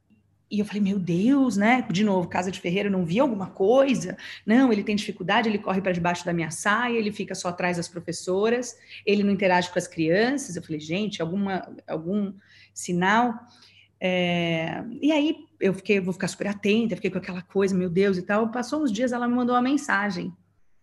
[0.54, 1.84] E eu falei, meu Deus, né?
[1.90, 4.16] De novo, casa de ferreiro, não vi alguma coisa?
[4.46, 7.78] Não, ele tem dificuldade, ele corre para debaixo da minha saia, ele fica só atrás
[7.78, 10.56] das professoras, ele não interage com as crianças.
[10.56, 12.32] Eu falei, gente, alguma, algum
[12.72, 13.34] sinal?
[14.00, 14.84] É...
[15.02, 18.22] E aí eu fiquei, vou ficar super atenta, fiquei com aquela coisa, meu Deus e
[18.22, 18.52] tal.
[18.52, 20.32] Passou uns dias, ela me mandou uma mensagem.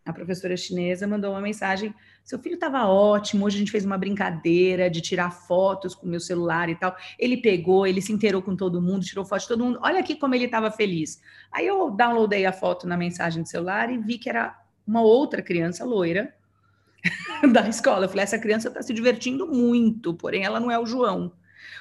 [0.05, 1.95] A professora chinesa mandou uma mensagem
[2.31, 3.45] seu filho estava ótimo.
[3.45, 6.95] Hoje a gente fez uma brincadeira de tirar fotos com o meu celular e tal.
[7.19, 9.81] Ele pegou, ele se inteirou com todo mundo, tirou foto de todo mundo.
[9.83, 11.21] Olha aqui como ele estava feliz.
[11.51, 15.43] Aí eu downloadei a foto na mensagem do celular e vi que era uma outra
[15.43, 16.33] criança loira
[17.53, 18.05] da escola.
[18.05, 21.33] Eu falei: essa criança está se divertindo muito, porém ela não é o João.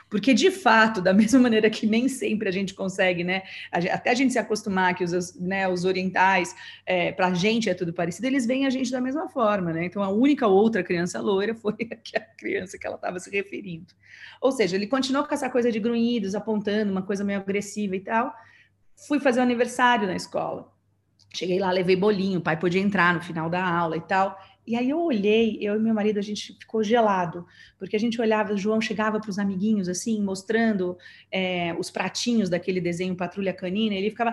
[0.09, 3.43] Porque, de fato, da mesma maneira que nem sempre a gente consegue, né?
[3.71, 7.73] Até a gente se acostumar que os, né, os orientais, é, para a gente é
[7.73, 9.85] tudo parecido, eles veem a gente da mesma forma, né?
[9.85, 11.75] Então, a única outra criança loira foi
[12.15, 13.93] a criança que ela estava se referindo.
[14.41, 17.99] Ou seja, ele continuou com essa coisa de grunhidos, apontando, uma coisa meio agressiva e
[17.99, 18.33] tal.
[19.07, 20.71] Fui fazer o um aniversário na escola.
[21.33, 24.37] Cheguei lá, levei bolinho, o pai podia entrar no final da aula e tal.
[24.69, 27.43] E aí eu olhei, eu e meu marido, a gente ficou gelado,
[27.79, 30.95] porque a gente olhava, o João chegava para os amiguinhos, assim, mostrando
[31.31, 34.31] é, os pratinhos daquele desenho Patrulha Canina, ele ficava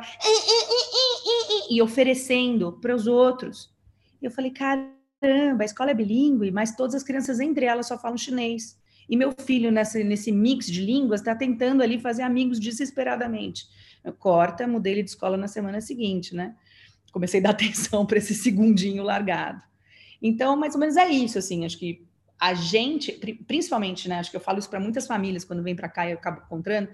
[1.70, 3.75] e oferecendo para os outros.
[4.20, 7.96] E eu falei, caramba, a escola é bilíngue, mas todas as crianças entre elas só
[7.96, 8.79] falam chinês.
[9.09, 13.64] E meu filho, nessa, nesse mix de línguas, está tentando ali fazer amigos desesperadamente.
[14.05, 16.55] Eu corta, mudei ele de escola na semana seguinte, né?
[17.11, 19.64] Comecei a dar atenção para esse segundinho largado.
[20.27, 22.05] Então, mais ou menos é isso, assim, acho que
[22.39, 23.12] a gente,
[23.47, 26.12] principalmente, né, acho que eu falo isso para muitas famílias quando vem para cá e
[26.12, 26.89] eu acabo encontrando,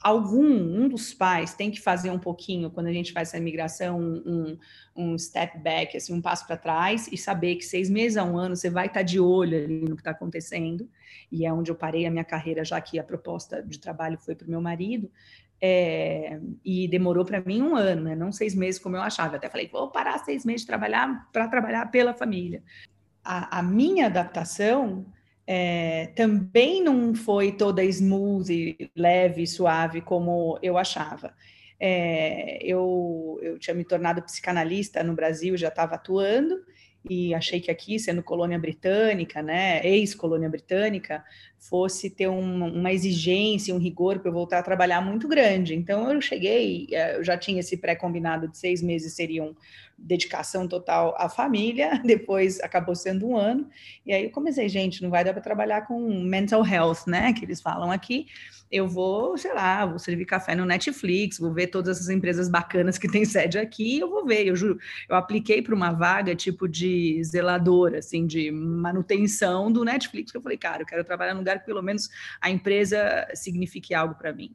[0.00, 4.00] algum, um dos pais tem que fazer um pouquinho, quando a gente faz essa imigração,
[4.00, 4.56] um,
[4.96, 8.38] um step back, assim, um passo para trás e saber que seis meses a um
[8.38, 10.88] ano você vai estar tá de olho ali no que está acontecendo,
[11.30, 14.34] e é onde eu parei a minha carreira, já que a proposta de trabalho foi
[14.34, 15.10] para o meu marido,
[15.60, 18.16] é, e demorou para mim um ano, né?
[18.16, 19.34] não seis meses como eu achava.
[19.34, 22.62] Eu até falei, vou parar seis meses de trabalhar para trabalhar pela família.
[23.22, 25.04] A, a minha adaptação
[25.46, 31.34] é, também não foi toda smooth, leve, suave como eu achava.
[31.78, 36.62] É, eu, eu tinha me tornado psicanalista no Brasil, já estava atuando,
[37.08, 41.24] e achei que aqui, sendo colônia britânica, né, ex-colônia britânica,
[41.60, 45.74] fosse ter um, uma exigência, um rigor para eu voltar a trabalhar muito grande.
[45.74, 49.54] Então eu cheguei, eh, eu já tinha esse pré-combinado de seis meses seriam
[50.00, 53.68] dedicação total à família, depois acabou sendo um ano,
[54.04, 57.44] e aí eu comecei, gente, não vai dar para trabalhar com mental health, né, que
[57.44, 58.26] eles falam aqui,
[58.70, 62.98] eu vou, sei lá, vou servir café no Netflix, vou ver todas essas empresas bacanas
[62.98, 66.68] que tem sede aqui, eu vou ver, eu juro, eu apliquei para uma vaga tipo
[66.68, 71.42] de zeladora, assim, de manutenção do Netflix, que eu falei, cara, eu quero trabalhar num
[71.50, 72.08] lugar que pelo menos
[72.40, 74.54] a empresa signifique algo para mim.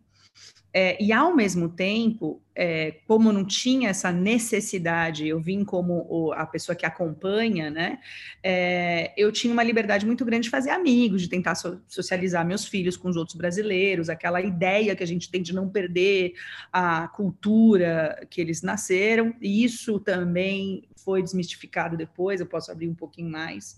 [0.77, 6.33] É, e ao mesmo tempo, é, como não tinha essa necessidade, eu vim como o,
[6.33, 7.99] a pessoa que acompanha, né?
[8.43, 12.65] É, eu tinha uma liberdade muito grande de fazer amigos, de tentar so, socializar meus
[12.65, 16.33] filhos com os outros brasileiros, aquela ideia que a gente tem de não perder
[16.73, 19.33] a cultura que eles nasceram.
[19.41, 22.41] E isso também foi desmistificado depois.
[22.41, 23.77] Eu posso abrir um pouquinho mais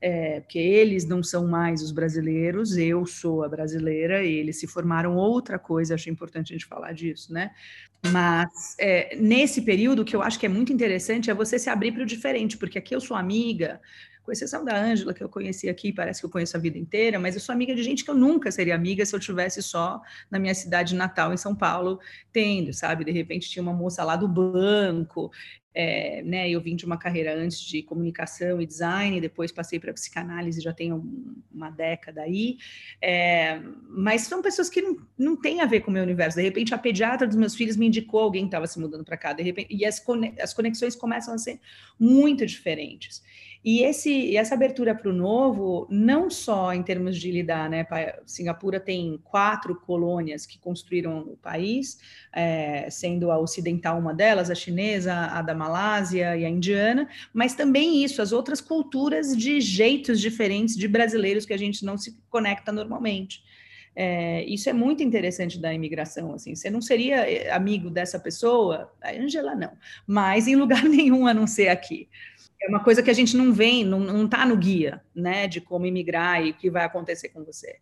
[0.00, 5.16] é, porque eles não são mais os brasileiros, eu sou a brasileira, eles se formaram
[5.16, 7.50] outra coisa, acho importante a gente falar disso, né?
[8.10, 11.68] Mas é, nesse período, o que eu acho que é muito interessante é você se
[11.68, 13.78] abrir para o diferente, porque aqui eu sou amiga,
[14.22, 17.18] com exceção da Ângela, que eu conheci aqui, parece que eu conheço a vida inteira,
[17.18, 20.00] mas eu sou amiga de gente que eu nunca seria amiga se eu tivesse só
[20.30, 22.00] na minha cidade natal, em São Paulo,
[22.32, 23.04] tendo, sabe?
[23.04, 25.30] De repente tinha uma moça lá do banco,
[25.72, 29.92] é, né, eu vim de uma carreira antes de comunicação e design, depois passei para
[29.92, 31.04] psicanálise, já tenho
[31.50, 32.58] uma década aí,
[33.00, 36.36] é, mas são pessoas que não, não têm a ver com o meu universo.
[36.36, 39.16] De repente, a pediatra dos meus filhos me indicou alguém que estava se mudando para
[39.16, 40.04] cá, de repente, e as,
[40.40, 41.60] as conexões começam a ser
[41.98, 43.22] muito diferentes.
[43.62, 47.86] E, esse, essa abertura para o novo, não só em termos de lidar, né?
[48.24, 51.98] Singapura tem quatro colônias que construíram o país,
[52.32, 57.54] é, sendo a ocidental uma delas, a chinesa, a da Malásia e a indiana, mas
[57.54, 62.16] também isso, as outras culturas de jeitos diferentes de brasileiros que a gente não se
[62.30, 63.42] conecta normalmente.
[63.94, 68.90] É, isso é muito interessante da imigração, assim, você não seria eh, amigo dessa pessoa,
[69.02, 69.72] a Angela não,
[70.06, 72.08] mas em lugar nenhum a não ser aqui.
[72.62, 75.86] É uma coisa que a gente não vem, não está no guia, né, de como
[75.86, 77.78] imigrar e o que vai acontecer com você.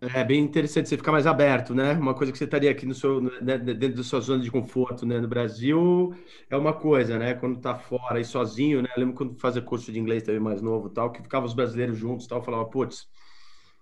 [0.00, 1.92] É bem interessante você ficar mais aberto, né?
[1.94, 5.06] Uma coisa que você estaria aqui no seu, né, dentro da sua zona de conforto,
[5.06, 5.18] né?
[5.18, 6.14] No Brasil
[6.50, 7.32] é uma coisa, né?
[7.32, 8.90] Quando tá fora e sozinho, né?
[8.94, 11.96] Eu lembro quando fazia curso de inglês também mais novo, tal, que ficavam os brasileiros
[11.96, 13.08] juntos, tal, falava, putz,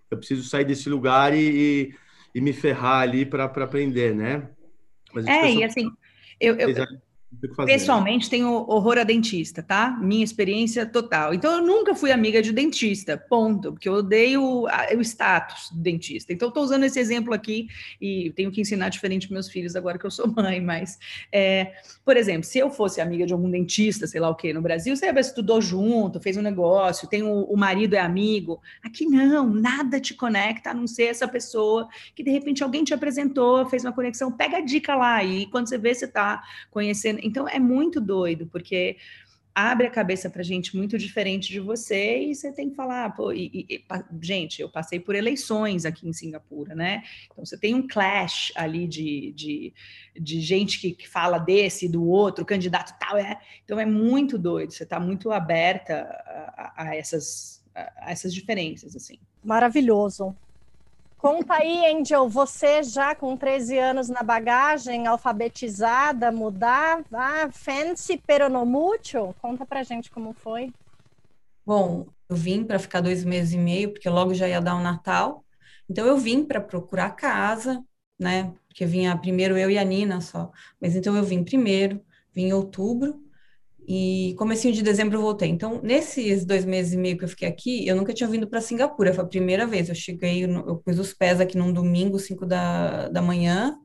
[0.09, 1.95] eu preciso sair desse lugar e, e,
[2.33, 4.49] e me ferrar ali para aprender, né?
[5.13, 5.91] Mas é, e assim,
[6.41, 6.75] eu, eu,
[7.67, 9.91] Pessoalmente, tenho horror a dentista, tá?
[10.01, 11.35] Minha experiência total.
[11.35, 16.33] Então, eu nunca fui amiga de dentista, ponto, porque eu odeio o, status do dentista.
[16.33, 17.69] Então, estou usando esse exemplo aqui
[18.01, 20.61] e tenho que ensinar diferente para meus filhos agora que eu sou mãe.
[20.61, 20.99] Mas,
[21.33, 21.73] é,
[22.05, 24.97] por exemplo, se eu fosse amiga de algum dentista, sei lá o quê, no Brasil,
[24.97, 28.61] você estudou junto, fez um negócio, tem o, o marido é amigo.
[28.83, 32.95] Aqui não, nada te conecta a não ser essa pessoa que de repente alguém te
[32.95, 34.31] apresentou, fez uma conexão.
[34.31, 38.47] Pega a dica lá e quando você vê, você está conhecendo então é muito doido,
[38.47, 38.97] porque
[39.55, 43.33] abre a cabeça para gente muito diferente de você e você tem que falar, pô,
[43.33, 43.85] e, e,
[44.21, 47.05] gente, eu passei por eleições aqui em Singapura, né?
[47.31, 49.73] Então você tem um clash ali de, de,
[50.21, 53.41] de gente que, que fala desse, do outro, candidato tal, é.
[53.65, 56.03] Então é muito doido, você está muito aberta
[56.57, 59.21] a, a essas, a essas diferenças, assim.
[59.45, 60.35] Maravilhoso.
[61.25, 68.51] Conta aí, Angel, você já com 13 anos na bagagem, alfabetizada, mudar, ah, fancy pero
[68.51, 69.35] no mucho?
[69.41, 70.71] Conta pra gente como foi.
[71.65, 74.83] Bom, eu vim para ficar dois meses e meio, porque logo já ia dar o
[74.83, 75.43] Natal.
[75.89, 77.83] Então eu vim para procurar casa,
[78.19, 78.53] né?
[78.69, 80.51] Porque vinha primeiro eu e a Nina só.
[80.79, 83.24] Mas então eu vim primeiro, vim em outubro,
[83.87, 85.49] e comecinho de dezembro eu voltei.
[85.49, 88.61] Então, nesses dois meses e meio que eu fiquei aqui, eu nunca tinha vindo para
[88.61, 89.89] Singapura, foi a primeira vez.
[89.89, 93.77] Eu cheguei, eu pus os pés aqui num domingo, 5 da, da manhã,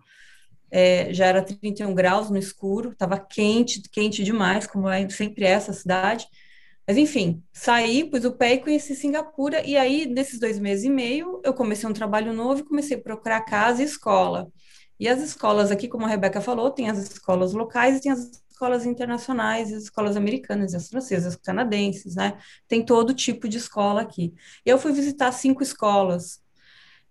[0.72, 5.50] é, já era 31 graus no escuro, estava quente, quente demais, como é sempre é
[5.50, 6.26] essa cidade.
[6.88, 10.90] Mas enfim, saí, pus o pé e conheci Singapura, e aí, nesses dois meses e
[10.90, 14.48] meio, eu comecei um trabalho novo e comecei a procurar casa e escola.
[15.00, 18.42] E as escolas aqui, como a Rebeca falou, tem as escolas locais e tem as
[18.60, 22.38] escolas internacionais, as escolas americanas, as francesas, as canadenses, né?
[22.68, 24.34] Tem todo tipo de escola aqui.
[24.66, 26.42] Eu fui visitar cinco escolas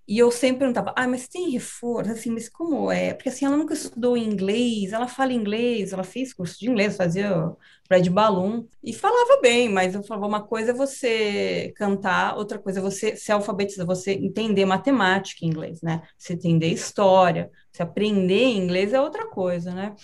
[0.06, 2.10] e eu sempre perguntava, ah, mas tem reforço?
[2.10, 3.14] Assim, mas como é?
[3.14, 7.30] Porque assim, ela nunca estudou inglês, ela fala inglês, ela fez curso de inglês, fazia
[7.90, 12.80] Red Balloon, e falava bem, mas eu falava, uma coisa é você cantar, outra coisa
[12.80, 16.02] é você se alfabetizar, você entender matemática em inglês, né?
[16.16, 19.94] Você entender história, você aprender inglês é outra coisa, né?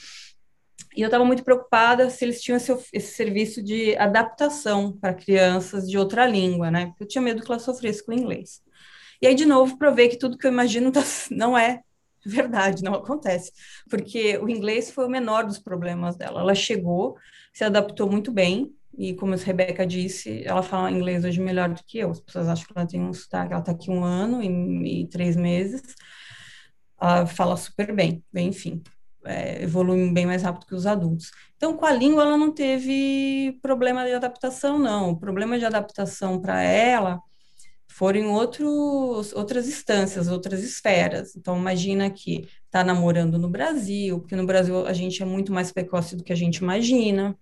[0.95, 5.91] E eu estava muito preocupada se eles tinham esse, esse serviço de adaptação para crianças
[5.91, 6.87] de outra língua, né?
[6.87, 8.63] Porque eu tinha medo que ela sofresse com o inglês.
[9.21, 11.81] E aí, de novo, provei que tudo que eu imagino tá, não é
[12.25, 13.53] verdade, não acontece.
[13.91, 16.41] Porque o inglês foi o menor dos problemas dela.
[16.41, 17.17] Ela chegou,
[17.53, 21.83] se adaptou muito bem, e como a Rebeca disse, ela fala inglês hoje melhor do
[21.85, 22.13] que eu.
[22.13, 25.09] As pessoas acham que ela tem um sotaque, ela está aqui um ano e, e
[25.09, 25.83] três meses.
[27.01, 28.81] Ela fala super bem, bem, enfim
[29.25, 31.31] é, evoluem bem mais rápido que os adultos.
[31.57, 35.11] Então, com a língua, ela não teve problema de adaptação, não.
[35.11, 37.21] O problema de adaptação para ela
[37.89, 41.37] foram outros, outras instâncias, outras esferas.
[41.37, 45.73] Então, imagina que está namorando no Brasil, porque no Brasil a gente é muito mais
[45.73, 47.39] precoce do que a gente imagina.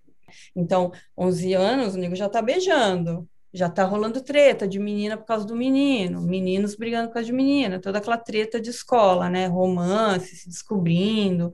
[0.55, 5.25] Então, 11 anos, o nego já está beijando já tá rolando treta de menina por
[5.25, 9.45] causa do menino, meninos brigando por causa de menina, toda aquela treta de escola, né?
[9.45, 11.53] Romance, se descobrindo.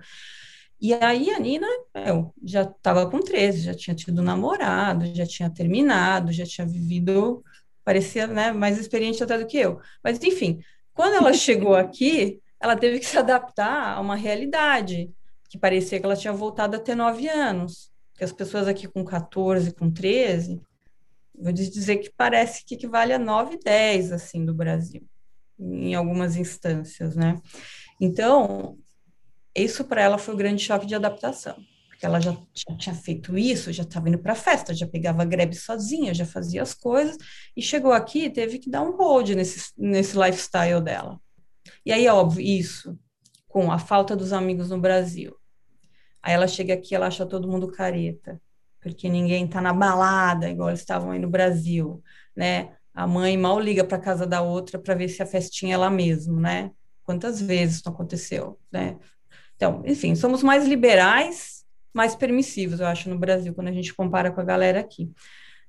[0.81, 5.49] E aí a Nina, eu já estava com 13, já tinha tido namorado, já tinha
[5.49, 7.43] terminado, já tinha vivido,
[7.83, 9.81] parecia, né, mais experiente até do que eu.
[10.01, 10.61] Mas enfim,
[10.93, 15.11] quando ela chegou aqui, ela teve que se adaptar a uma realidade
[15.49, 17.91] que parecia que ela tinha voltado a ter 9 anos.
[18.15, 20.61] Que as pessoas aqui com 14, com 13,
[21.39, 25.07] vou dizer que parece que equivale a 9, 10, assim, do Brasil,
[25.57, 27.35] em algumas instâncias, né?
[27.99, 28.77] Então,
[29.55, 31.55] isso para ela foi o um grande choque de adaptação,
[31.87, 35.25] porque ela já, já tinha feito isso, já estava indo para a festa, já pegava
[35.25, 37.17] greve sozinha, já fazia as coisas,
[37.55, 41.19] e chegou aqui e teve que dar um hold nesse, nesse lifestyle dela.
[41.85, 42.97] E aí, óbvio, isso,
[43.47, 45.35] com a falta dos amigos no Brasil.
[46.21, 48.41] Aí ela chega aqui, ela acha todo mundo careta,
[48.81, 52.01] porque ninguém está na balada, igual eles estavam aí no Brasil,
[52.35, 52.73] né?
[52.93, 55.89] A mãe mal liga para casa da outra para ver se a festinha é lá
[55.89, 56.71] mesmo, né?
[57.03, 58.97] Quantas vezes isso aconteceu, né?
[59.55, 64.31] Então, enfim, somos mais liberais, mais permissivos, eu acho, no Brasil, quando a gente compara
[64.31, 65.11] com a galera aqui.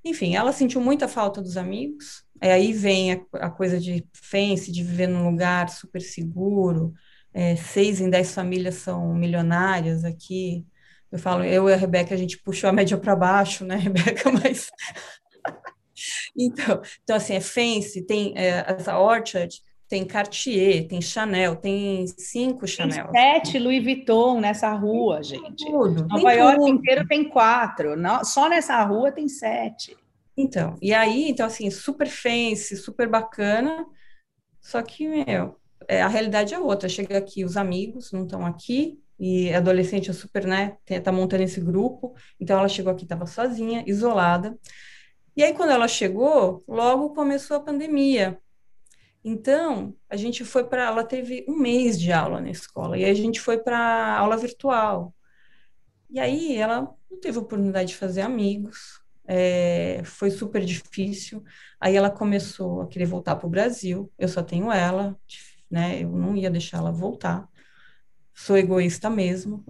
[0.05, 4.83] Enfim, ela sentiu muita falta dos amigos, aí vem a, a coisa de fence, de
[4.83, 6.95] viver num lugar super seguro,
[7.35, 10.65] é, seis em dez famílias são milionárias aqui.
[11.11, 14.31] Eu falo, eu e a Rebeca, a gente puxou a média para baixo, né, Rebeca?
[14.31, 14.71] Mas.
[16.37, 22.67] então, então, assim, é Fence, tem é, essa Orchard, tem Cartier, tem Chanel, tem cinco
[22.67, 23.11] Chanel.
[23.11, 25.67] Tem sete Louis Vuitton nessa rua, gente.
[25.67, 26.69] Tudo, Nova York tudo.
[26.69, 29.97] inteiro tem quatro, só nessa rua tem sete.
[30.37, 33.85] Então, e aí, então, assim, super fancy, super bacana,
[34.61, 35.57] só que, meu,
[35.89, 36.89] é, a realidade é outra.
[36.89, 41.61] Chega aqui, os amigos não estão aqui, e adolescente é super, né, tá montando esse
[41.61, 44.59] grupo, então ela chegou aqui, estava sozinha, isolada.
[45.37, 48.41] E aí, quando ela chegou, logo começou a pandemia.
[49.25, 50.87] Então, a gente foi para.
[50.87, 55.15] Ela teve um mês de aula na escola, e a gente foi para aula virtual.
[56.11, 61.45] E aí ela não teve oportunidade de fazer amigos, é, foi super difícil.
[61.81, 64.13] Aí ela começou a querer voltar para o Brasil.
[64.19, 65.17] Eu só tenho ela,
[65.71, 66.03] né?
[66.03, 67.49] Eu não ia deixar ela voltar.
[68.41, 69.63] Sou egoísta mesmo.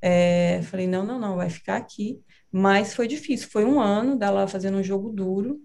[0.00, 2.22] É, falei, não, não, não, vai ficar aqui.
[2.52, 3.48] Mas foi difícil.
[3.50, 5.60] Foi um ano dela fazendo um jogo duro,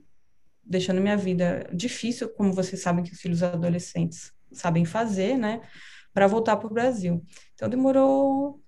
[0.64, 5.62] deixando minha vida difícil, como vocês sabem que os filhos adolescentes sabem fazer, né?
[6.12, 7.24] Para voltar para o Brasil.
[7.54, 8.60] Então demorou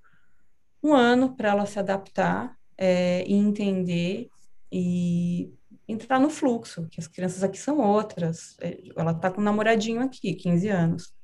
[0.83, 4.29] um ano para ela se adaptar é, e entender
[4.71, 5.51] e
[5.87, 8.55] entrar no fluxo, que as crianças aqui são outras.
[8.61, 11.18] É, ela está com um namoradinho aqui, 15 anos.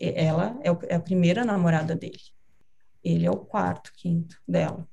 [0.00, 2.20] Ela é, é a primeira namorada dele.
[3.02, 4.88] Ele é o quarto, quinto dela.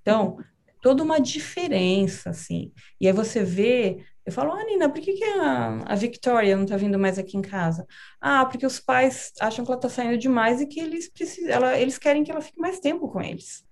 [0.00, 0.38] Então,
[0.80, 2.72] toda uma diferença, assim.
[3.00, 6.62] E aí você vê, eu falo, ah, Nina, por que, que a, a Victoria não
[6.62, 7.86] está vindo mais aqui em casa?
[8.20, 11.78] Ah, porque os pais acham que ela está saindo demais e que eles precisam, ela,
[11.78, 13.64] eles querem que ela fique mais tempo com eles.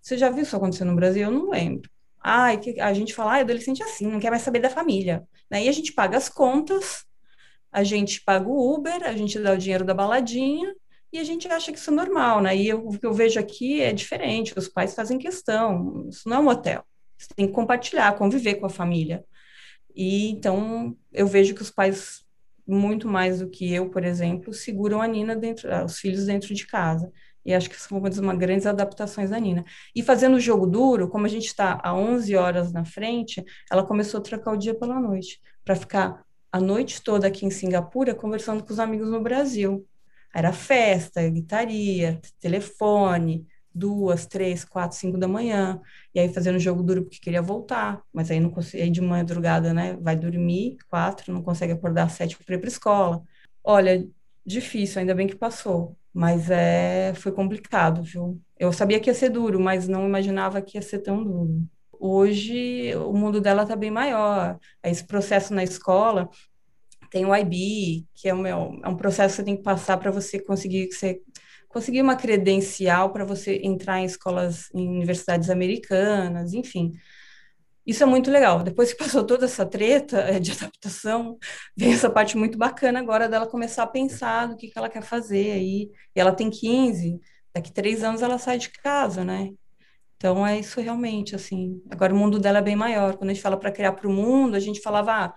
[0.00, 1.24] Você já viu isso acontecer no Brasil?
[1.24, 1.90] Eu não lembro.
[2.20, 5.26] Ah, a gente fala, ah, adolescente é assim, não quer mais saber da família.
[5.50, 5.64] Né?
[5.64, 7.04] E a gente paga as contas,
[7.76, 10.74] a gente paga o Uber, a gente dá o dinheiro da baladinha
[11.12, 12.56] e a gente acha que isso é normal, né?
[12.56, 16.38] E eu, o que eu vejo aqui é diferente, os pais fazem questão, isso não
[16.38, 16.82] é um hotel.
[17.18, 19.22] Você tem que compartilhar, conviver com a família.
[19.94, 22.24] E então eu vejo que os pais,
[22.66, 26.66] muito mais do que eu, por exemplo, seguram a Nina dentro, os filhos dentro de
[26.66, 27.12] casa.
[27.44, 29.66] E acho que são uma das grandes adaptações da Nina.
[29.94, 33.86] E fazendo o jogo duro, como a gente está a 11 horas na frente, ela
[33.86, 36.25] começou a trocar o dia pela noite, para ficar
[36.56, 39.86] a noite toda aqui em Singapura conversando com os amigos no Brasil.
[40.34, 45.80] Era festa, gritaria, telefone, duas, três, quatro, cinco da manhã,
[46.14, 49.74] e aí fazendo jogo duro porque queria voltar, mas aí não consegue, aí de madrugada,
[49.74, 53.22] né, vai dormir, quatro, não consegue acordar às sete para ir para escola.
[53.62, 54.06] Olha,
[54.44, 58.40] difícil, ainda bem que passou, mas é, foi complicado, viu?
[58.58, 61.68] Eu sabia que ia ser duro, mas não imaginava que ia ser tão duro.
[62.00, 64.58] Hoje, o mundo dela está bem maior.
[64.82, 66.28] Esse processo na escola
[67.10, 70.10] tem o IB, que é, um, é um processo que você tem que passar para
[70.10, 71.20] você conseguir você
[71.68, 76.92] conseguir uma credencial para você entrar em escolas, em universidades americanas, enfim.
[77.86, 78.62] Isso é muito legal.
[78.62, 81.38] Depois que passou toda essa treta é, de adaptação,
[81.76, 85.02] vem essa parte muito bacana agora dela começar a pensar do que, que ela quer
[85.02, 85.90] fazer aí.
[86.14, 87.20] E ela tem 15,
[87.54, 89.50] daqui três anos ela sai de casa, né?
[90.16, 91.82] Então é isso realmente, assim.
[91.90, 93.16] Agora o mundo dela é bem maior.
[93.16, 95.34] Quando a gente fala para criar para o mundo, a gente falava, ah,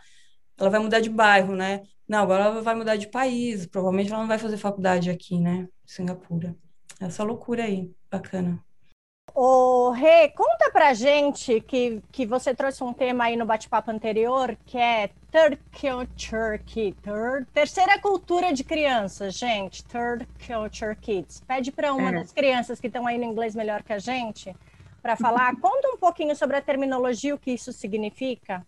[0.57, 1.81] ela vai mudar de bairro, né?
[2.07, 3.65] Não, agora ela vai mudar de país.
[3.65, 5.67] Provavelmente ela não vai fazer faculdade aqui, né?
[5.85, 6.55] Singapura.
[6.99, 8.63] Essa loucura aí, bacana.
[9.35, 14.57] Ô, Rê, conta pra gente que, que você trouxe um tema aí no bate-papo anterior,
[14.65, 16.99] que é Third Culture Kids.
[17.53, 19.83] Terceira cultura de crianças, gente.
[19.85, 21.41] Third Culture Kids.
[21.47, 22.13] Pede para uma é.
[22.13, 24.53] das crianças que estão aí no inglês melhor que a gente
[25.01, 25.55] para falar.
[25.57, 28.65] Conta um pouquinho sobre a terminologia, o que isso significa.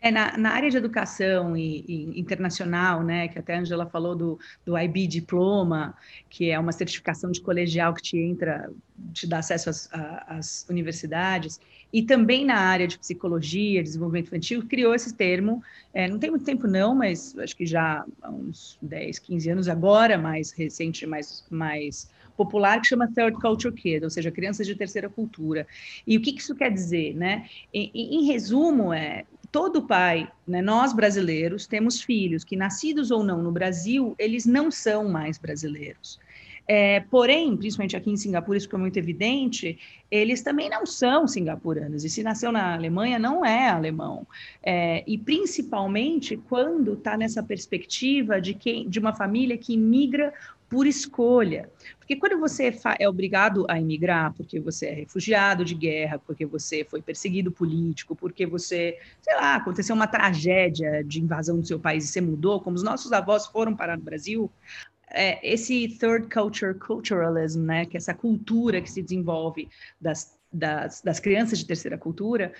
[0.00, 4.14] É, na, na, área de educação e, e, internacional, né, que até a Angela falou
[4.14, 5.96] do, do IB Diploma,
[6.28, 8.70] que é uma certificação de colegial que te entra,
[9.12, 9.88] te dá acesso às,
[10.28, 11.58] às universidades,
[11.92, 15.62] e também na área de psicologia, desenvolvimento infantil, criou esse termo,
[15.94, 19.68] é, não tem muito tempo não, mas acho que já há uns 10, 15 anos
[19.68, 24.74] agora, mais recente, mais, mais popular, que chama Third Culture Kid, ou seja, crianças de
[24.74, 25.66] terceira cultura.
[26.06, 27.48] E o que, isso quer dizer, né?
[27.72, 33.42] Em, em resumo, é todo pai, né, nós brasileiros, temos filhos que, nascidos ou não
[33.42, 36.18] no Brasil, eles não são mais brasileiros.
[36.68, 39.78] É, porém, principalmente aqui em Singapura, isso ficou muito evidente,
[40.10, 42.04] eles também não são singapuranos.
[42.04, 44.26] E se nasceu na Alemanha, não é alemão.
[44.62, 50.34] É, e principalmente quando está nessa perspectiva de, quem, de uma família que migra
[50.68, 51.70] por escolha.
[51.98, 56.84] Porque quando você é obrigado a emigrar, porque você é refugiado de guerra, porque você
[56.84, 62.04] foi perseguido político, porque você, sei lá, aconteceu uma tragédia de invasão do seu país
[62.04, 64.50] e você mudou, como os nossos avós foram parar no Brasil,
[65.10, 69.68] é, esse third culture culturalism, né, que é essa cultura que se desenvolve
[70.00, 72.52] das, das, das crianças de terceira cultura,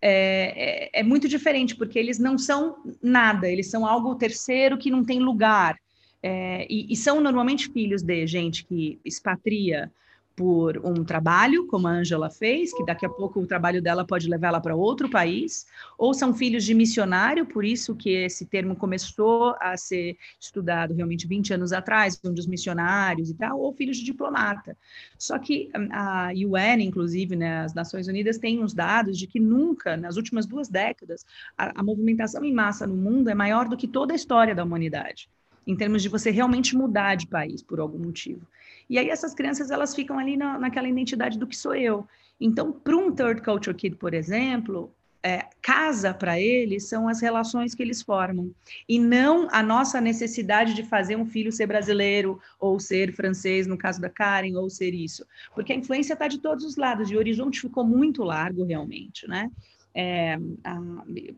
[0.00, 4.90] é, é, é, muito diferente, porque eles não são nada, eles são algo terceiro que
[4.90, 5.78] não tem lugar.
[6.26, 9.92] É, e, e, são normalmente filhos de gente que expatria
[10.34, 14.26] por um trabalho, como a Angela fez, que daqui a pouco o trabalho dela pode
[14.26, 15.66] levá-la para outro país,
[15.98, 21.26] ou são filhos de missionário, por isso que esse termo começou a ser estudado realmente
[21.26, 24.78] 20 anos atrás, onde os missionários e tal, ou filhos de diplomata.
[25.18, 29.38] Só que hum, a UN, inclusive, né, as Nações Unidas, têm uns dados de que
[29.38, 33.76] nunca, nas últimas duas décadas, a, a movimentação em massa no mundo é maior do
[33.76, 35.28] que toda a história da humanidade
[35.66, 38.46] em termos de você realmente mudar de país por algum motivo.
[38.88, 42.06] E aí essas crianças elas ficam ali na, naquela identidade do que sou eu.
[42.40, 44.92] Então, para um third culture kid, por exemplo,
[45.24, 48.54] é, casa para eles são as relações que eles formam
[48.86, 53.78] e não a nossa necessidade de fazer um filho ser brasileiro ou ser francês, no
[53.78, 57.16] caso da Karen, ou ser isso, porque a influência está de todos os lados e
[57.16, 59.50] o horizonte ficou muito largo realmente, né?
[59.94, 60.34] É,
[60.64, 60.74] a,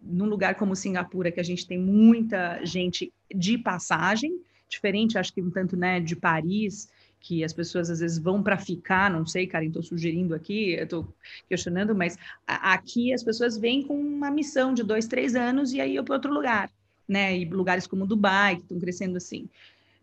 [0.02, 5.42] num lugar como Singapura, que a gente tem muita gente de passagem, diferente, acho que
[5.42, 6.88] um tanto né, de Paris,
[7.20, 11.12] que as pessoas às vezes vão para ficar, não sei, Karen, estou sugerindo aqui, estou
[11.48, 15.80] questionando, mas a, aqui as pessoas vêm com uma missão de dois, três anos e
[15.80, 16.70] aí eu para outro lugar,
[17.06, 17.36] né?
[17.36, 19.48] E lugares como Dubai, que estão crescendo assim.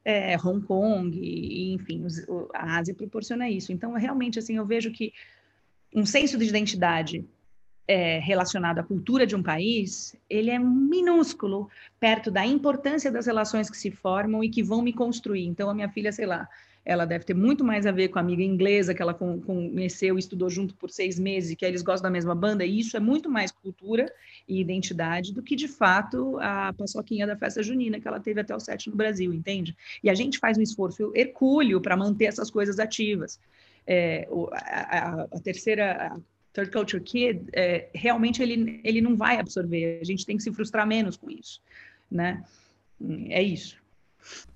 [0.06, 1.18] É, Hong Kong,
[1.74, 2.06] enfim,
[2.54, 3.72] a Ásia proporciona isso.
[3.72, 5.14] Então, realmente, assim, eu vejo que
[5.96, 7.26] um senso de identidade
[7.88, 11.70] é, relacionado à cultura de um país, ele é minúsculo
[12.00, 15.46] perto da importância das relações que se formam e que vão me construir.
[15.46, 16.48] Então, a minha filha, sei lá,
[16.86, 20.20] ela deve ter muito mais a ver com a amiga inglesa que ela conheceu e
[20.20, 23.30] estudou junto por seis meses, que eles gostam da mesma banda, e isso é muito
[23.30, 24.12] mais cultura
[24.48, 28.54] e identidade do que, de fato, a paçoquinha da festa junina que ela teve até
[28.54, 29.76] o sete no Brasil, entende?
[30.04, 33.40] E a gente faz um esforço hercúleo para manter essas coisas ativas.
[33.88, 36.18] É, a, a, a, terceira,
[36.54, 40.00] Third Culture Kid, é, realmente ele, ele não vai absorver.
[40.00, 41.60] A gente tem que se frustrar menos com isso,
[42.10, 42.44] né?
[43.30, 43.82] É isso.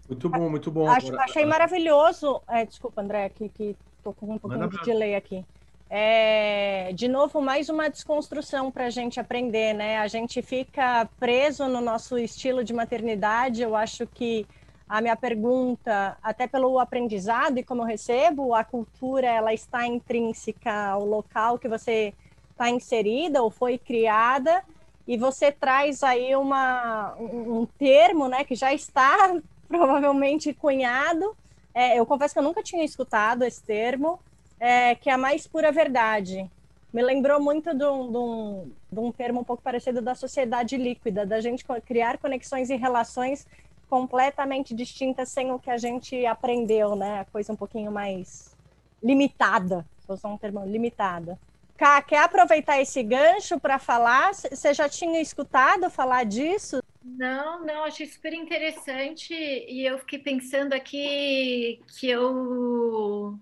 [0.07, 0.87] Muito bom, muito bom.
[0.87, 2.41] Acho, achei maravilhoso.
[2.47, 5.43] É, desculpa, André, que, que tô com um pouquinho de delay aqui.
[5.89, 9.97] É, de novo, mais uma desconstrução para a gente aprender, né?
[9.97, 13.61] A gente fica preso no nosso estilo de maternidade.
[13.61, 14.45] Eu acho que
[14.88, 20.91] a minha pergunta, até pelo aprendizado e como eu recebo, a cultura ela está intrínseca
[20.91, 22.13] ao local que você
[22.51, 24.63] está inserida ou foi criada,
[25.07, 31.35] e você traz aí uma, um, termo né, que já está provavelmente cunhado.
[31.73, 34.19] É, eu confesso que eu nunca tinha escutado esse termo,
[34.59, 36.49] é, que é a mais pura verdade.
[36.91, 40.75] Me lembrou muito de um, de, um, de um termo um pouco parecido da sociedade
[40.77, 43.45] líquida, da gente criar conexões e relações
[43.89, 47.21] completamente distinta sem o que a gente aprendeu, né?
[47.21, 48.55] A coisa um pouquinho mais
[49.01, 51.39] limitada, vou usar um termo limitada.
[51.77, 54.33] Ká, quer aproveitar esse gancho para falar?
[54.33, 56.81] Você já tinha escutado falar disso?
[57.03, 63.39] Não, não, achei super interessante e eu fiquei pensando aqui que eu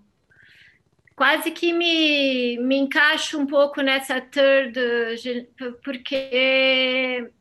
[1.16, 4.78] quase que me, me encaixo um pouco nessa third,
[5.82, 7.32] porque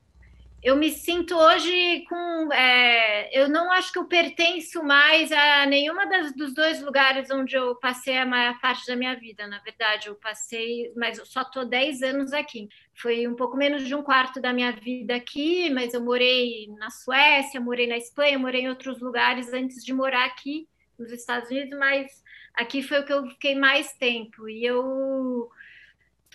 [0.66, 2.51] eu me sinto hoje com.
[2.51, 7.55] É, eu não acho que eu pertenço mais a nenhuma das, dos dois lugares onde
[7.55, 9.45] eu passei a maior parte da minha vida.
[9.45, 12.68] Na verdade, eu passei, mas eu só estou 10 anos aqui.
[12.95, 16.89] Foi um pouco menos de um quarto da minha vida aqui, mas eu morei na
[16.89, 21.78] Suécia, morei na Espanha, morei em outros lugares antes de morar aqui nos Estados Unidos,
[21.78, 22.24] mas
[22.55, 24.49] aqui foi o que eu fiquei mais tempo.
[24.49, 25.47] E eu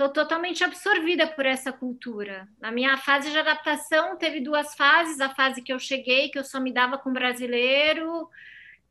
[0.01, 2.49] estou totalmente absorvida por essa cultura.
[2.59, 6.45] Na minha fase de adaptação, teve duas fases: a fase que eu cheguei, que eu
[6.45, 8.29] só me dava com brasileiro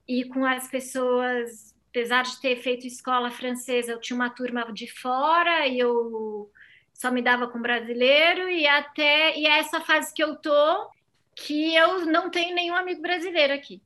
[0.08, 1.76] e com as pessoas.
[1.90, 6.52] Apesar de ter feito escola francesa, eu tinha uma turma de fora e eu
[6.94, 10.88] só me dava com brasileiro e até e é essa fase que eu tô
[11.36, 13.82] que eu não tenho nenhum amigo brasileiro aqui.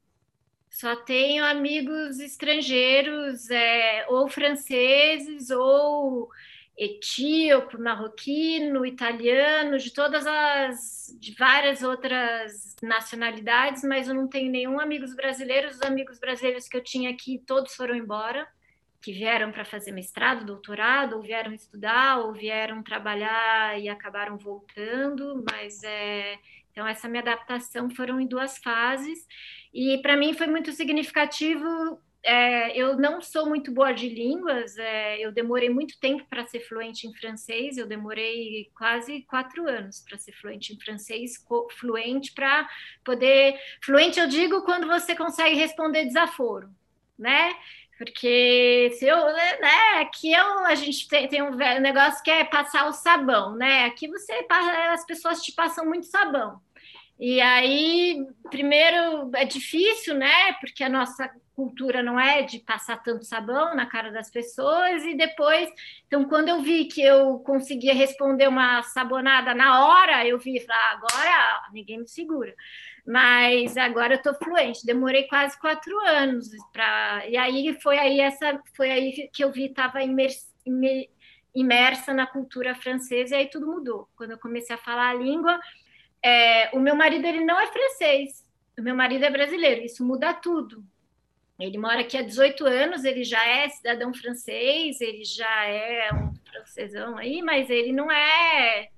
[0.70, 6.30] Só tenho amigos estrangeiros, é, ou franceses, ou
[6.78, 14.80] etíope, marroquino, italiano, de todas as, de várias outras nacionalidades, mas eu não tenho nenhum
[14.80, 15.76] amigos brasileiros.
[15.76, 18.48] Os amigos brasileiros que eu tinha aqui, todos foram embora,
[19.02, 25.44] que vieram para fazer mestrado, doutorado, ou vieram estudar, ou vieram trabalhar e acabaram voltando,
[25.52, 26.40] mas é,
[26.72, 29.28] então essa minha adaptação foram em duas fases
[29.74, 32.00] e para mim foi muito significativo.
[32.26, 36.62] É, eu não sou muito boa de línguas, é, eu demorei muito tempo para ser
[36.62, 41.34] fluente em francês, eu demorei quase quatro anos para ser fluente em francês,
[41.78, 42.70] fluente para
[43.04, 43.60] poder.
[43.84, 46.70] Fluente, eu digo, quando você consegue responder desaforo,
[47.20, 47.54] né?
[47.98, 52.88] Porque se eu, né, aqui eu, a gente tem, tem um negócio que é passar
[52.88, 53.86] o sabão, né?
[53.86, 54.46] Aqui você
[54.92, 56.62] as pessoas te passam muito sabão.
[57.20, 60.54] E aí, primeiro, é difícil, né?
[60.60, 65.04] Porque a nossa cultura não é de passar tanto sabão na cara das pessoas.
[65.04, 65.70] E depois,
[66.08, 70.92] então, quando eu vi que eu conseguia responder uma sabonada na hora, eu vi, ah,
[70.92, 72.54] agora ninguém me segura.
[73.06, 74.86] Mas agora eu estou fluente.
[74.86, 77.28] Demorei quase quatro anos para.
[77.28, 80.00] E aí foi aí essa, foi aí que eu vi estava
[81.54, 84.10] imersa na cultura francesa e aí tudo mudou.
[84.16, 85.60] Quando eu comecei a falar a língua
[86.24, 88.46] é, o meu marido ele não é francês,
[88.78, 90.84] o meu marido é brasileiro, isso muda tudo.
[91.60, 96.34] Ele mora aqui há 18 anos, ele já é cidadão francês, ele já é um
[96.50, 98.90] francesão aí, mas ele não é.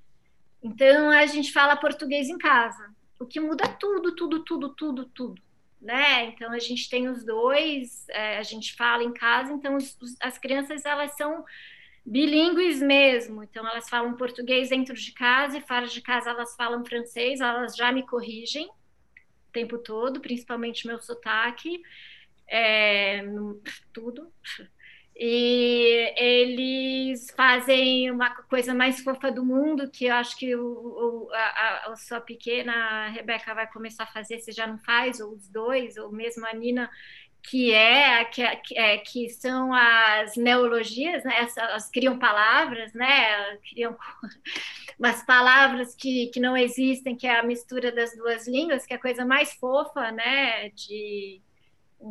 [0.63, 5.41] Então a gente fala português em casa, o que muda tudo, tudo, tudo, tudo, tudo.
[5.81, 6.25] Né?
[6.25, 10.15] Então a gente tem os dois, é, a gente fala em casa, então os, os,
[10.19, 11.43] as crianças elas são
[12.05, 13.43] bilíngues mesmo.
[13.43, 17.75] Então, elas falam português dentro de casa e fora de casa elas falam francês, elas
[17.75, 21.81] já me corrigem o tempo todo, principalmente meu sotaque,
[22.47, 23.23] é,
[23.91, 24.31] tudo.
[25.17, 31.29] E eles fazem uma coisa mais fofa do mundo, que eu acho que o, o
[31.31, 35.47] a, a, sua pequena Rebeca vai começar a fazer, se já não faz, ou os
[35.47, 36.91] dois, ou mesmo a Nina,
[37.49, 38.41] que é que,
[38.75, 41.47] é, que são as neologias, né?
[41.57, 43.57] Elas criam palavras, né?
[43.69, 43.95] Criam
[44.97, 48.97] umas palavras que, que não existem, que é a mistura das duas línguas, que é
[48.97, 50.69] a coisa mais fofa, né?
[50.69, 51.41] De,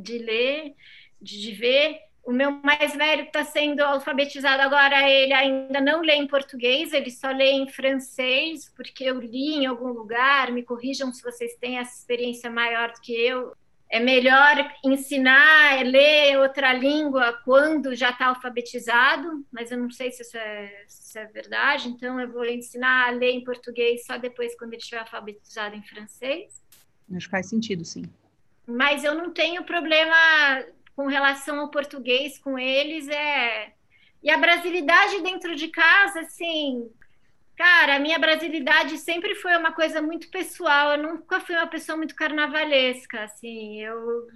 [0.02, 0.74] de ler,
[1.20, 1.98] de, de ver.
[2.24, 7.10] O meu mais velho está sendo alfabetizado agora, ele ainda não lê em português, ele
[7.10, 11.78] só lê em francês, porque eu li em algum lugar, me corrijam se vocês têm
[11.78, 13.54] essa experiência maior do que eu,
[13.90, 20.10] é melhor ensinar a ler outra língua quando já está alfabetizado, mas eu não sei
[20.10, 24.04] se isso, é, se isso, é, verdade, então eu vou ensinar a ler em português
[24.04, 26.62] só depois quando ele estiver alfabetizado em francês.
[27.14, 28.04] Acho que faz sentido, sim.
[28.66, 30.16] Mas eu não tenho problema
[30.96, 33.72] com relação ao português com eles, é...
[34.22, 36.90] E a brasilidade dentro de casa, assim,
[37.56, 40.92] Cara, a minha brasilidade sempre foi uma coisa muito pessoal.
[40.92, 43.80] Eu nunca fui uma pessoa muito carnavalesca, assim.
[43.80, 44.26] Eu,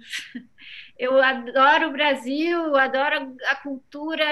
[0.97, 4.25] eu adoro o Brasil, adoro a cultura,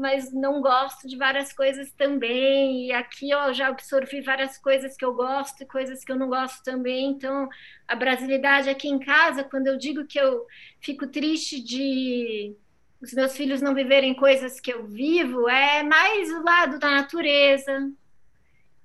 [0.00, 2.88] mas não gosto de várias coisas também.
[2.88, 6.28] E aqui eu já absorvi várias coisas que eu gosto e coisas que eu não
[6.28, 7.10] gosto também.
[7.10, 7.48] Então,
[7.86, 10.44] a brasilidade aqui em casa, quando eu digo que eu
[10.80, 12.56] fico triste de
[13.00, 17.90] os meus filhos não viverem coisas que eu vivo, é mais o lado da natureza,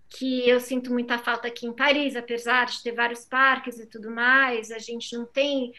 [0.09, 4.09] que eu sinto muita falta aqui em Paris, apesar de ter vários parques e tudo
[4.09, 5.73] mais, a gente não tem.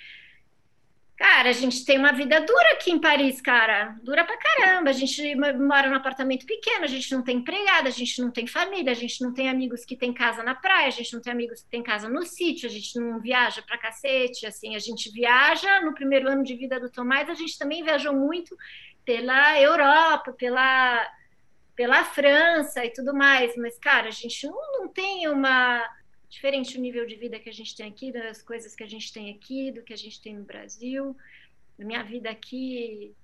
[1.17, 3.97] Cara, a gente tem uma vida dura aqui em Paris, cara.
[4.05, 4.91] Dura pra caramba.
[4.91, 8.47] A gente mora num apartamento pequeno, a gente não tem empregada, a gente não tem
[8.47, 11.33] família, a gente não tem amigos que tem casa na praia, a gente não tem
[11.33, 15.11] amigos que tem casa no sítio, a gente não viaja pra cacete, assim, a gente
[15.11, 15.81] viaja.
[15.81, 18.57] No primeiro ano de vida do Tomás, a gente também viajou muito
[19.05, 21.05] pela Europa, pela
[21.79, 25.89] pela França e tudo mais, mas, cara, a gente não, não tem uma.
[26.29, 29.13] Diferente o nível de vida que a gente tem aqui, das coisas que a gente
[29.13, 31.17] tem aqui, do que a gente tem no Brasil.
[31.81, 33.15] A minha vida aqui,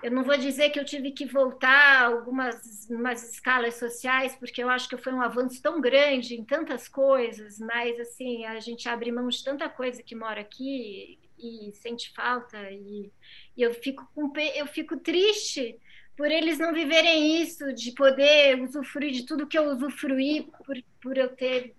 [0.00, 4.70] eu não vou dizer que eu tive que voltar algumas umas escalas sociais, porque eu
[4.70, 9.10] acho que foi um avanço tão grande em tantas coisas, mas assim, a gente abre
[9.10, 13.10] mão de tanta coisa que mora aqui e sente falta e,
[13.56, 15.76] e eu fico com eu fico triste
[16.16, 21.16] por eles não viverem isso, de poder usufruir de tudo que eu usufruí, por, por
[21.16, 21.74] eu ter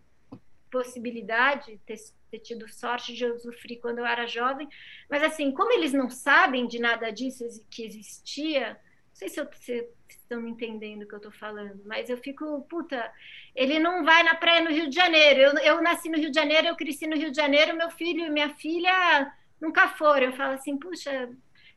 [0.72, 1.98] possibilidade, ter,
[2.32, 4.68] ter tido sorte de usufruir quando eu era jovem.
[5.10, 9.86] Mas, assim, como eles não sabem de nada disso que existia, não sei se vocês
[10.10, 13.12] estão me entendendo o que eu estou falando, mas eu fico, puta,
[13.56, 15.42] ele não vai na praia no Rio de Janeiro.
[15.42, 18.26] Eu, eu nasci no Rio de Janeiro, eu cresci no Rio de Janeiro, meu filho
[18.26, 19.32] e minha filha
[19.62, 20.28] nunca foram.
[20.28, 21.30] Eu falo assim, puxa,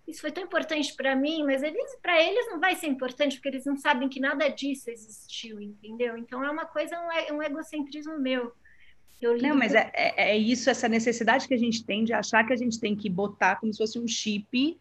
[0.06, 3.48] isso foi tão importante para mim, mas eles, para eles não vai ser importante porque
[3.48, 6.16] eles não sabem que nada disso existiu, entendeu?
[6.16, 8.52] Então é uma coisa, um, um egocentrismo meu.
[9.42, 12.52] não, mas é, é, é, isso, essa necessidade que a gente tem de achar que
[12.52, 14.78] a gente tem que botar como se fosse um chip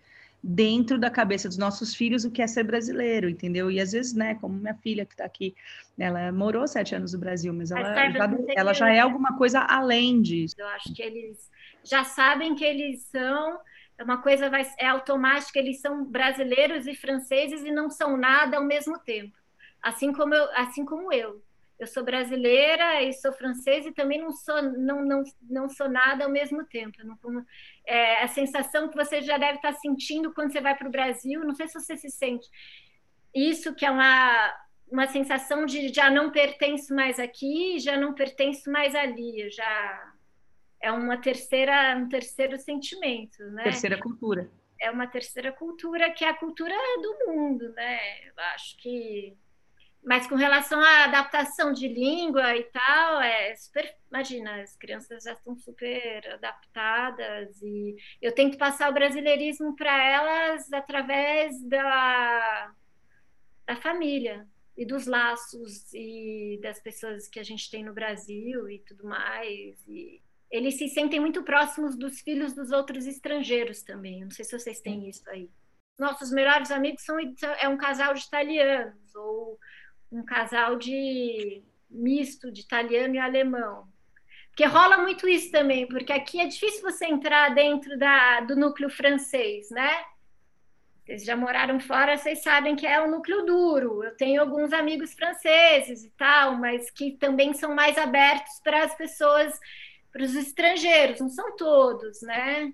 [0.47, 3.71] dentro da cabeça dos nossos filhos o que é ser brasileiro, entendeu?
[3.71, 5.55] E às vezes, né, como minha filha que está aqui,
[5.97, 10.21] ela morou sete anos no Brasil, mas ela, já, ela já é alguma coisa além
[10.21, 10.53] disso.
[10.55, 11.49] Eu acho que eles
[11.84, 13.57] já sabem que eles são
[13.97, 18.57] é uma coisa vai, é automática, eles são brasileiros e franceses e não são nada
[18.57, 19.35] ao mesmo tempo.
[19.81, 21.41] Assim como eu, assim como eu.
[21.77, 26.23] Eu sou brasileira e sou francesa e também não sou, não, não, não sou nada
[26.23, 26.97] ao mesmo tempo.
[27.03, 27.45] Não,
[27.85, 31.41] é, a sensação que você já deve estar sentindo quando você vai para o Brasil,
[31.41, 32.47] não sei se você se sente.
[33.33, 34.55] Isso que é uma,
[34.89, 40.13] uma sensação de já não pertenço mais aqui, já não pertenço mais ali, já
[40.86, 43.63] é uma terceira, um terceiro sentimento, né?
[43.63, 44.49] Terceira cultura.
[44.79, 48.27] É uma terceira cultura que é a cultura do mundo, né?
[48.27, 49.36] Eu acho que
[50.03, 53.91] mas com relação à adaptação de língua e tal, é super.
[54.07, 60.71] Imagina, as crianças já estão super adaptadas e eu tento passar o brasileirismo para elas
[60.71, 62.71] através da,
[63.65, 68.77] da família e dos laços e das pessoas que a gente tem no Brasil e
[68.77, 69.75] tudo mais.
[69.88, 70.21] E
[70.56, 74.24] eles se sentem muito próximos dos filhos dos outros estrangeiros também.
[74.24, 75.49] Não sei se vocês têm isso aí.
[75.99, 77.18] Nossos melhores amigos são
[77.60, 79.60] é um casal de italianos ou
[80.12, 83.88] um casal de misto de italiano e alemão.
[84.49, 88.89] Porque rola muito isso também, porque aqui é difícil você entrar dentro da, do núcleo
[88.89, 90.06] francês, né?
[91.06, 94.03] Vocês já moraram fora, vocês sabem que é um núcleo duro.
[94.03, 98.95] Eu tenho alguns amigos franceses e tal, mas que também são mais abertos para as
[98.95, 99.60] pessoas
[100.16, 102.74] para os estrangeiros, não são todos, né?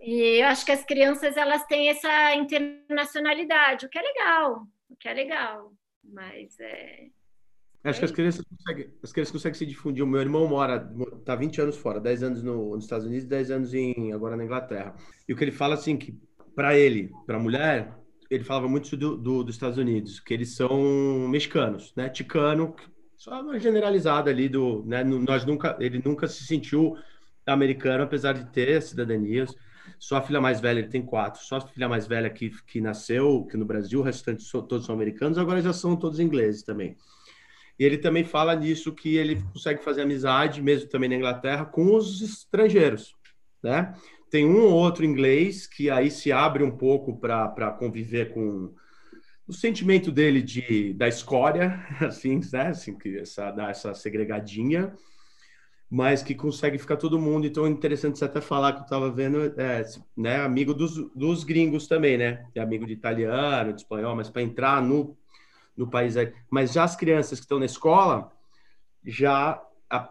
[0.00, 4.96] E eu acho que as crianças elas têm essa internacionalidade, o que é legal, o
[4.96, 5.72] que é legal,
[6.02, 7.06] mas é.
[7.84, 10.02] Acho é que as crianças, conseguem, as crianças conseguem se difundir.
[10.02, 10.92] O meu irmão mora,
[11.24, 14.42] tá 20 anos fora, 10 anos no, nos Estados Unidos, 10 anos em, agora na
[14.42, 14.96] Inglaterra.
[15.28, 16.20] E o que ele fala assim, que
[16.56, 17.96] para ele, para a mulher,
[18.28, 22.08] ele falava muito do, do, dos Estados Unidos, que eles são mexicanos, né?
[22.08, 22.74] Ticano,
[23.16, 26.96] só uma generalizada ali do, né, nós nunca, ele nunca se sentiu
[27.46, 29.54] americano, apesar de ter cidadanias.
[29.98, 32.80] Só a filha mais velha, ele tem quatro, só a filha mais velha que, que
[32.80, 36.96] nasceu que no Brasil, o restante todos são americanos, agora já são todos ingleses também.
[37.78, 41.94] E ele também fala nisso que ele consegue fazer amizade, mesmo também na Inglaterra, com
[41.94, 43.14] os estrangeiros,
[43.62, 43.94] né?
[44.28, 48.74] Tem um ou outro inglês que aí se abre um pouco para conviver com,
[49.46, 52.68] o sentimento dele de da escória, assim, né?
[52.68, 54.92] Assim, que essa, essa segregadinha,
[55.88, 57.46] mas que consegue ficar todo mundo.
[57.46, 59.84] Então é interessante você até falar que eu estava vendo, é,
[60.16, 60.40] né?
[60.40, 62.46] Amigo dos, dos gringos também, né?
[62.54, 65.16] É amigo de italiano, de espanhol, mas para entrar no,
[65.76, 66.32] no país aí.
[66.50, 68.32] Mas já as crianças que estão na escola,
[69.04, 70.08] já a,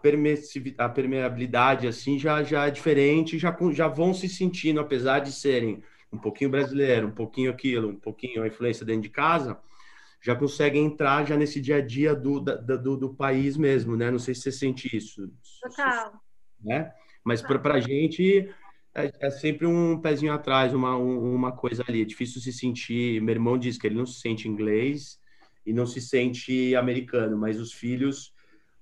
[0.78, 5.82] a permeabilidade assim já, já é diferente, já, já vão se sentindo, apesar de serem
[6.16, 9.58] um pouquinho brasileiro, um pouquinho aquilo, um pouquinho a influência dentro de casa,
[10.22, 14.10] já conseguem entrar já nesse dia a dia do, do, do país mesmo, né?
[14.10, 15.30] Não sei se você sente isso.
[15.62, 16.12] Total.
[16.60, 16.90] Né?
[17.22, 18.48] Mas para a gente
[18.94, 22.02] é, é, sempre um pezinho atrás, uma, uma coisa ali.
[22.02, 23.20] É difícil se sentir.
[23.20, 25.20] Meu irmão diz que ele não se sente inglês
[25.64, 28.34] e não se sente americano, mas os filhos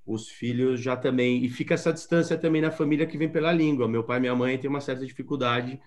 [0.07, 3.89] os filhos já também e fica essa distância também na família que vem pela língua.
[3.89, 5.81] Meu pai e minha mãe têm uma certa dificuldade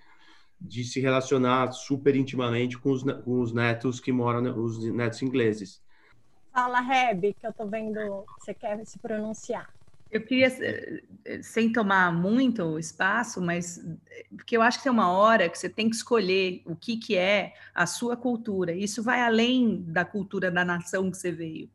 [0.60, 5.82] de se relacionar super intimamente com os, com os netos que moram, os netos ingleses.
[6.51, 9.70] Fala, Reb, que eu estou vendo, você quer se pronunciar.
[10.10, 13.80] Eu queria, eh, sem tomar muito espaço, mas
[14.30, 17.16] porque eu acho que tem uma hora que você tem que escolher o que, que
[17.18, 18.72] é a sua cultura.
[18.72, 21.70] Isso vai além da cultura da nação que você veio.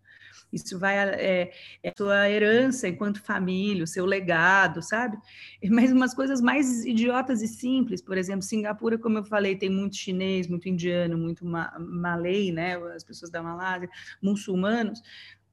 [0.52, 5.16] Isso vai é, é a sua herança enquanto família, o seu legado, sabe?
[5.70, 9.96] Mas umas coisas mais idiotas e simples, por exemplo, Singapura, como eu falei, tem muito
[9.96, 12.76] chinês, muito indiano, muito ma malay, né?
[12.94, 13.88] As pessoas da Malásia,
[14.20, 15.02] muçulmanos.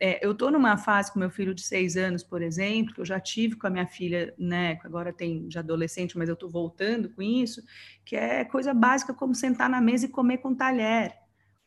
[0.01, 3.05] É, eu estou numa fase com meu filho de seis anos, por exemplo, que eu
[3.05, 7.09] já tive com a minha filha, né, agora tem já adolescente, mas eu estou voltando
[7.09, 7.61] com isso,
[8.05, 11.18] que é coisa básica como sentar na mesa e comer com talher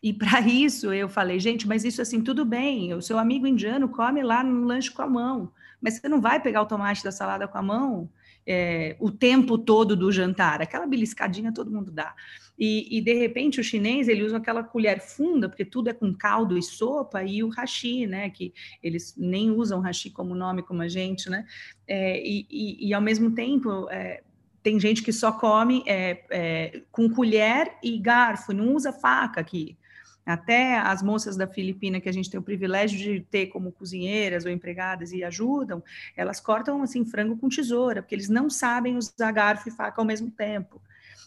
[0.03, 3.89] E para isso eu falei, gente, mas isso assim, tudo bem, o seu amigo indiano
[3.89, 7.13] come lá no lanche com a mão, mas você não vai pegar o tomate da
[7.13, 8.11] salada com a mão
[8.47, 12.15] é, o tempo todo do jantar, aquela beliscadinha todo mundo dá.
[12.59, 16.13] E, e, de repente o chinês ele usa aquela colher funda, porque tudo é com
[16.15, 18.31] caldo e sopa, e o hashi, né?
[18.31, 21.47] Que eles nem usam hashi como nome como a gente, né?
[21.87, 24.23] É, e, e, e, ao mesmo tempo é,
[24.63, 29.77] tem gente que só come é, é, com colher e garfo, não usa faca aqui.
[30.25, 34.45] Até as moças da Filipina, que a gente tem o privilégio de ter como cozinheiras
[34.45, 35.83] ou empregadas e ajudam,
[36.17, 40.07] elas cortam assim frango com tesoura, porque eles não sabem usar garfo e faca ao
[40.07, 40.81] mesmo tempo.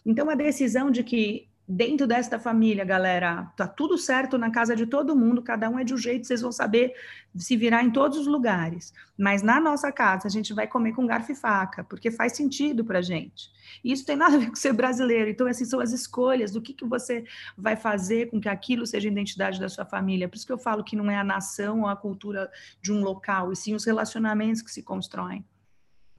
[0.06, 4.86] Então, a decisão de que dentro desta família, galera, tá tudo certo na casa de
[4.86, 6.94] todo mundo, cada um é de um jeito, vocês vão saber
[7.36, 8.94] se virar em todos os lugares.
[9.18, 12.86] Mas na nossa casa, a gente vai comer com garfo e faca, porque faz sentido
[12.86, 13.52] para gente.
[13.84, 15.30] Isso tem nada a ver com ser brasileiro.
[15.30, 17.26] Então, essas são as escolhas do que, que você
[17.58, 20.30] vai fazer com que aquilo seja a identidade da sua família.
[20.30, 22.50] Por isso que eu falo que não é a nação ou a cultura
[22.82, 25.44] de um local, e sim os relacionamentos que se constroem.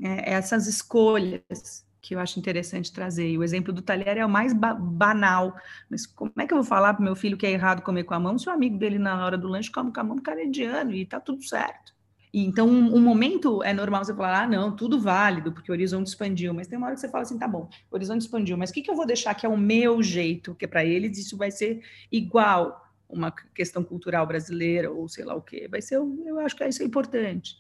[0.03, 3.29] É, essas escolhas que eu acho interessante trazer.
[3.29, 5.57] E o exemplo do talher é o mais ba banal.
[5.91, 8.15] Mas como é que eu vou falar para meu filho que é errado comer com
[8.15, 10.93] a mão se o amigo dele na hora do lanche come com a mão canadiano
[10.93, 11.97] e tá tudo certo?
[12.33, 15.75] E então, um, um, momento é normal você falar, ah, não, tudo válido, porque o
[15.75, 16.55] horizonte expandiu.
[16.55, 18.73] Mas tem uma hora que você fala assim, tá bom, o horizonte expandiu, mas o
[18.73, 20.53] que, que eu vou deixar que é o meu jeito?
[20.53, 21.83] Porque para eles isso vai ser
[22.13, 25.67] igual uma questão cultural brasileira ou sei lá o quê.
[25.69, 27.57] Vai ser, eu acho que isso é importante.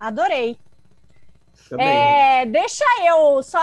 [0.00, 0.56] Adorei.
[1.78, 3.60] É, deixa eu só.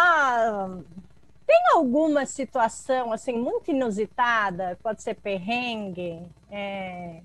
[1.46, 4.78] Tem alguma situação assim muito inusitada?
[4.82, 7.22] Pode ser perrengue é,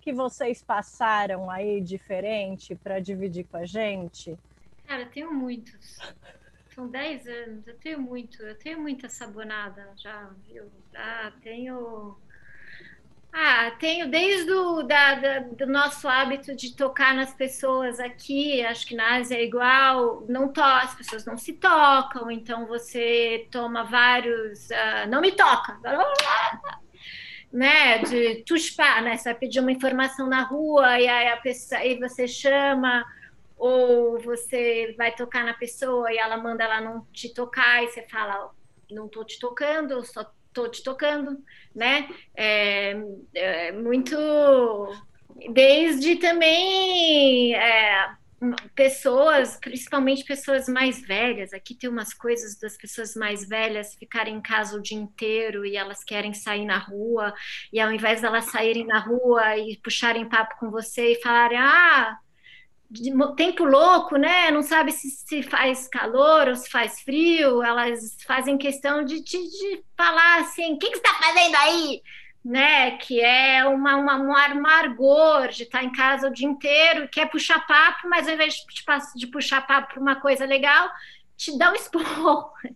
[0.00, 4.36] que vocês passaram aí diferente para dividir com a gente?
[4.86, 5.98] Cara, tenho muitos.
[6.74, 10.70] São 10 anos, eu tenho muito, eu tenho muita sabonada já, viu?
[10.94, 12.16] Ah, tenho
[13.32, 18.86] ah, tenho desde o da, da, do nosso hábito de tocar nas pessoas aqui, acho
[18.86, 23.84] que na Ásia é igual, não to, as pessoas não se tocam, então você toma
[23.84, 25.80] vários, uh, não me toca,
[27.50, 31.80] né, de tuspar, né, você vai pedir uma informação na rua e aí, a pessoa,
[32.00, 33.02] você chama,
[33.56, 38.02] ou você vai tocar na pessoa e ela manda ela não te tocar e você
[38.02, 38.50] fala,
[38.90, 41.38] não tô te tocando, só tô te tocando,
[41.74, 42.08] né?
[42.34, 42.96] É,
[43.34, 44.16] é muito
[45.50, 48.10] desde também é,
[48.74, 51.52] pessoas, principalmente pessoas mais velhas.
[51.52, 55.76] Aqui tem umas coisas das pessoas mais velhas ficarem em casa o dia inteiro e
[55.76, 57.32] elas querem sair na rua,
[57.72, 61.58] e ao invés de elas saírem na rua e puxarem papo com você e falarem,
[61.58, 62.18] ah,
[63.36, 64.50] tempo louco, né?
[64.50, 67.62] Não sabe se, se faz calor ou se faz frio.
[67.62, 72.02] Elas fazem questão de, de, de falar assim: o que, que você está fazendo aí?
[72.44, 72.98] Né?
[72.98, 77.66] Que é uma, uma, um amargor de estar em casa o dia inteiro, quer puxar
[77.66, 78.64] papo, mas ao invés de,
[79.16, 80.90] de puxar papo para uma coisa legal,
[81.36, 82.52] te dá um esporro.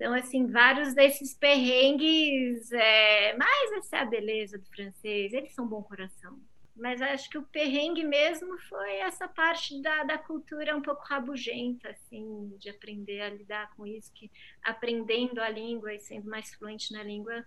[0.00, 3.36] Então, assim, vários desses perrengues, é...
[3.36, 6.38] mas essa é a beleza do francês, eles são bom coração
[6.78, 11.90] mas acho que o perrengue mesmo foi essa parte da, da cultura um pouco rabugenta,
[11.90, 14.30] assim, de aprender a lidar com isso, que
[14.62, 17.44] aprendendo a língua e sendo mais fluente na língua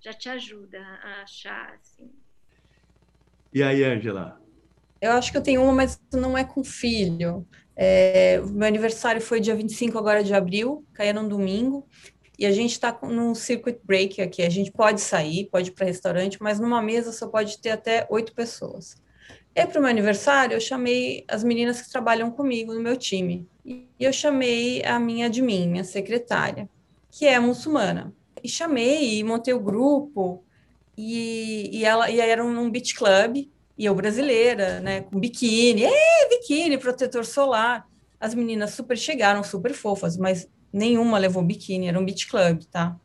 [0.00, 2.10] já te ajuda a achar, assim.
[3.54, 4.40] E aí, Angela?
[5.00, 7.46] Eu acho que eu tenho uma, mas não é com filho.
[7.76, 11.86] É, meu aniversário foi dia 25 agora de abril, caía num domingo,
[12.42, 14.42] e a gente está num circuit break aqui.
[14.42, 18.04] A gente pode sair, pode ir para restaurante, mas numa mesa só pode ter até
[18.10, 18.96] oito pessoas.
[19.54, 23.46] E para o meu aniversário, eu chamei as meninas que trabalham comigo no meu time.
[23.64, 26.68] E eu chamei a minha admin, minha secretária,
[27.12, 28.12] que é muçulmana.
[28.42, 30.42] E chamei e montei o grupo.
[30.98, 36.28] E, e ela e era um, beach club, e eu brasileira, né, com biquíni, Ei,
[36.28, 37.86] biquíni, protetor solar.
[38.18, 42.96] As meninas super chegaram, super fofas, mas nenhuma levou biquíni, era um beach club, tá?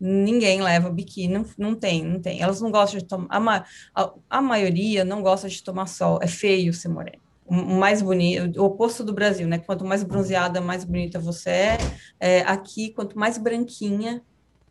[0.00, 2.40] Ninguém leva biquíni, não, não tem, não tem.
[2.40, 3.64] Elas não gostam de tomar, a,
[4.02, 7.18] a, a maioria não gosta de tomar sol, é feio ser moreno.
[7.44, 9.58] O mais bonito, o oposto do Brasil, né?
[9.58, 11.78] Quanto mais bronzeada, mais bonita você é.
[12.20, 12.40] é.
[12.42, 14.22] Aqui, quanto mais branquinha,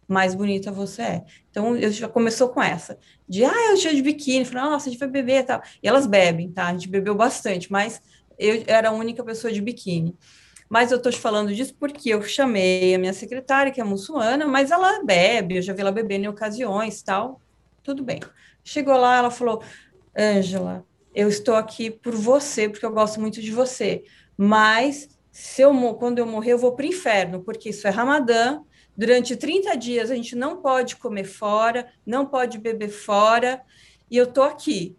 [0.07, 1.25] mais bonita você é.
[1.49, 4.91] Então, eu já começou com essa, de, ah, eu tinha de biquíni, falei, nossa, a
[4.91, 5.61] gente vai beber e tal.
[5.83, 6.67] E elas bebem, tá?
[6.67, 8.01] A gente bebeu bastante, mas
[8.39, 10.15] eu era a única pessoa de biquíni.
[10.70, 14.45] Mas eu estou te falando disso porque eu chamei a minha secretária, que é muçulmana,
[14.45, 17.41] mas ela bebe, eu já vi ela bebendo em ocasiões tal.
[17.84, 18.20] Tudo bem.
[18.63, 19.63] Chegou lá, ela falou:
[20.18, 24.03] Ângela, eu estou aqui por você, porque eu gosto muito de você.
[24.36, 28.59] Mas se eu quando eu morrer, eu vou para o inferno, porque isso é Ramadã,
[28.95, 33.61] durante 30 dias a gente não pode comer fora, não pode beber fora,
[34.09, 34.97] e eu tô aqui.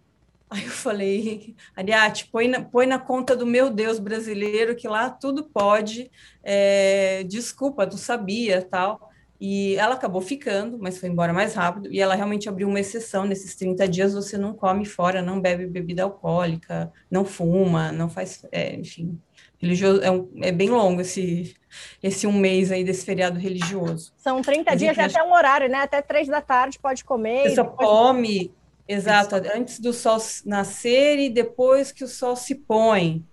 [0.49, 5.09] Aí eu falei, Ariate, põe na, põe na conta do meu Deus brasileiro, que lá
[5.09, 6.09] tudo pode,
[6.43, 9.11] é, desculpa, não sabia, tal.
[9.39, 13.25] E ela acabou ficando, mas foi embora mais rápido, e ela realmente abriu uma exceção,
[13.25, 18.45] nesses 30 dias você não come fora, não bebe bebida alcoólica, não fuma, não faz,
[18.51, 19.17] é, enfim,
[19.57, 21.55] religioso, é, um, é, bem longo esse,
[22.01, 24.11] esse um mês aí desse feriado religioso.
[24.17, 25.77] São 30 Mas dias, é até um horário, né?
[25.77, 27.43] Até três da tarde pode comer.
[27.43, 28.51] Você só come
[28.89, 33.23] Exato, antes do sol nascer e depois que o sol se põe.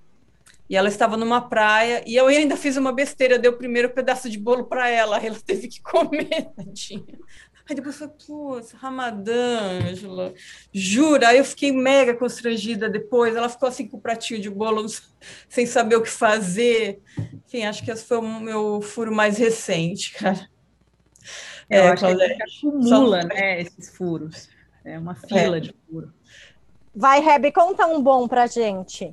[0.69, 4.29] E ela estava numa praia e eu ainda fiz uma besteira, dei o primeiro pedaço
[4.29, 7.19] de bolo para ela, ela teve que comer, tadinha.
[7.69, 10.35] Aí depois foi, putz, Ramadã, Angela,
[10.73, 11.29] jura?
[11.29, 13.35] Aí eu fiquei mega constrangida depois.
[13.35, 14.87] Ela ficou assim com o pratinho de bolo,
[15.49, 17.01] sem saber o que fazer.
[17.47, 20.49] Enfim, acho que esse foi o meu furo mais recente, cara.
[21.69, 23.29] Eu é, acho Claudete, que acumula, só...
[23.29, 24.56] né, esses furos.
[24.87, 25.61] É uma fila é.
[25.61, 26.13] de furo.
[26.95, 29.13] Vai, Reb, conta um bom pra gente.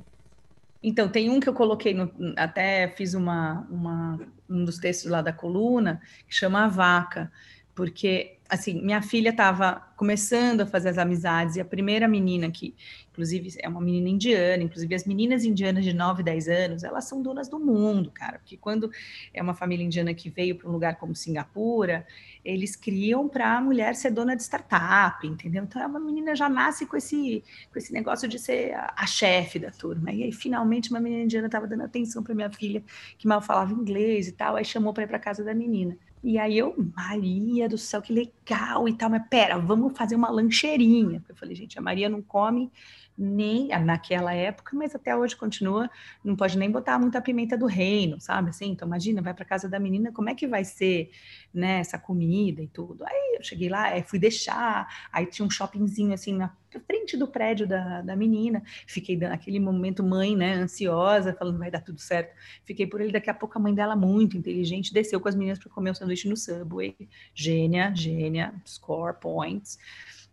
[0.80, 5.20] Então, tem um que eu coloquei, no, até fiz uma, uma, um dos textos lá
[5.20, 7.32] da coluna, que chama A Vaca,
[7.74, 12.74] porque, assim, minha filha estava começando a fazer as amizades, e a primeira menina que,
[13.10, 17.22] inclusive, é uma menina indiana, inclusive as meninas indianas de 9, 10 anos, elas são
[17.22, 18.90] donas do mundo, cara, porque quando
[19.32, 22.06] é uma família indiana que veio para um lugar como Singapura,
[22.44, 25.64] eles criam para a mulher ser dona de startup, entendeu?
[25.64, 27.42] Então, é uma menina já nasce com esse,
[27.72, 30.12] com esse negócio de ser a, a chefe da turma.
[30.12, 32.82] E aí, finalmente, uma menina indiana estava dando atenção para minha filha,
[33.16, 35.96] que mal falava inglês e tal, aí chamou para ir para casa da menina.
[36.24, 40.30] E aí eu, Maria do céu, que legal e tal, mas pera, vamos fazer uma
[40.30, 41.22] lancheirinha.
[41.28, 42.72] Eu falei, gente, a Maria não come
[43.16, 45.88] nem naquela época, mas até hoje continua,
[46.22, 48.50] não pode nem botar muita pimenta do reino, sabe?
[48.50, 51.10] Assim, então imagina, vai para casa da menina, como é que vai ser,
[51.52, 53.04] né, essa comida e tudo.
[53.06, 56.52] Aí eu cheguei lá, fui deixar, aí tinha um shoppingzinho assim na
[56.86, 61.80] frente do prédio da, da menina, fiquei naquele momento mãe, né, ansiosa, falando vai dar
[61.80, 62.34] tudo certo.
[62.64, 65.58] Fiquei por ele, daqui a pouco a mãe dela muito inteligente desceu com as meninas
[65.58, 66.96] para comer o sanduíche no Subway.
[67.34, 69.78] Gênia, gênia, score points.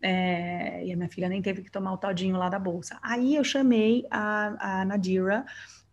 [0.02, 2.98] É, e a minha filha nem teve que tomar o todinho lá da bolsa.
[3.00, 5.44] Aí eu chamei a, a Nadira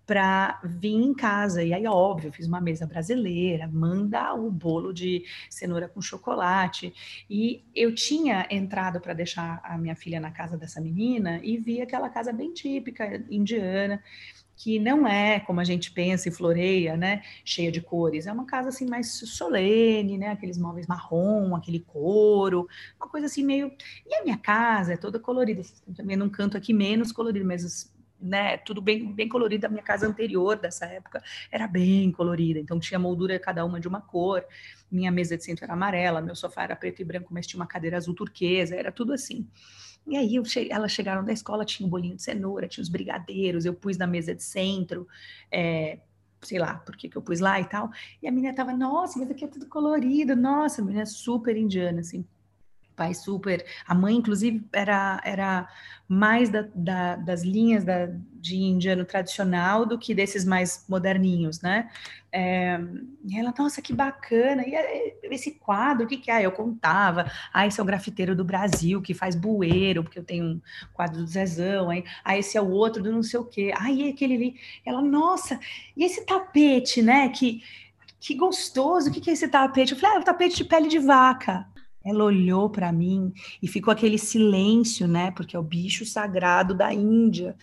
[0.10, 1.64] para vir em casa.
[1.64, 6.92] E aí, óbvio, fiz uma mesa brasileira, manda o bolo de cenoura com chocolate.
[7.30, 11.80] E eu tinha entrado para deixar a minha filha na casa dessa menina e vi
[11.80, 14.02] aquela casa bem típica indiana
[14.60, 18.28] que não é como a gente pensa e floreia, né, cheia de cores.
[18.28, 22.68] É uma casa assim mais solene, né, aqueles móveis marrom, aquele couro,
[23.00, 23.72] uma coisa assim meio.
[24.06, 25.64] E a minha casa é toda colorida.
[25.64, 27.90] Vocês estão vendo um canto aqui menos colorido, mas
[28.20, 29.66] né, tudo bem, bem colorido.
[29.66, 33.88] A minha casa anterior dessa época era bem colorida, então tinha moldura cada uma de
[33.88, 34.44] uma cor.
[34.92, 37.68] Minha mesa de centro era amarela, meu sofá era preto e branco, mas tinha uma
[37.68, 39.48] cadeira azul turquesa, era tudo assim.
[40.08, 43.66] E aí che elas chegaram da escola, tinha um bolinho de cenoura, tinha os brigadeiros,
[43.66, 45.08] eu pus na mesa de centro,
[45.52, 46.00] é,
[46.42, 47.92] sei lá por que, que eu pus lá e tal.
[48.22, 51.56] E a menina tava, nossa, mas aqui é tudo colorido, nossa, a menina é super
[51.56, 52.26] indiana, assim
[53.00, 53.66] pai super.
[53.88, 55.70] A mãe, inclusive, era, era
[56.06, 61.90] mais da, da, das linhas da, de indiano tradicional do que desses mais moderninhos, né?
[62.30, 62.78] É,
[63.26, 64.64] e ela, nossa, que bacana!
[64.68, 66.46] E esse quadro, o que, que é?
[66.46, 67.32] Eu contava.
[67.54, 70.62] Ah, esse é o grafiteiro do Brasil que faz bueiro, porque eu tenho um
[70.94, 71.90] quadro do Zezão.
[71.90, 73.72] Aí, ah, esse é o outro do não sei o quê.
[73.78, 74.56] Ah, e aquele ali.
[74.86, 75.58] Ela, nossa,
[75.96, 77.30] e esse tapete, né?
[77.30, 77.64] Que,
[78.20, 79.94] que gostoso, o que, que é esse tapete?
[79.94, 81.66] Eu falei, ah, é o tapete de pele de vaca.
[82.10, 83.32] Ela olhou para mim
[83.62, 85.32] e ficou aquele silêncio, né?
[85.32, 87.56] Porque é o bicho sagrado da Índia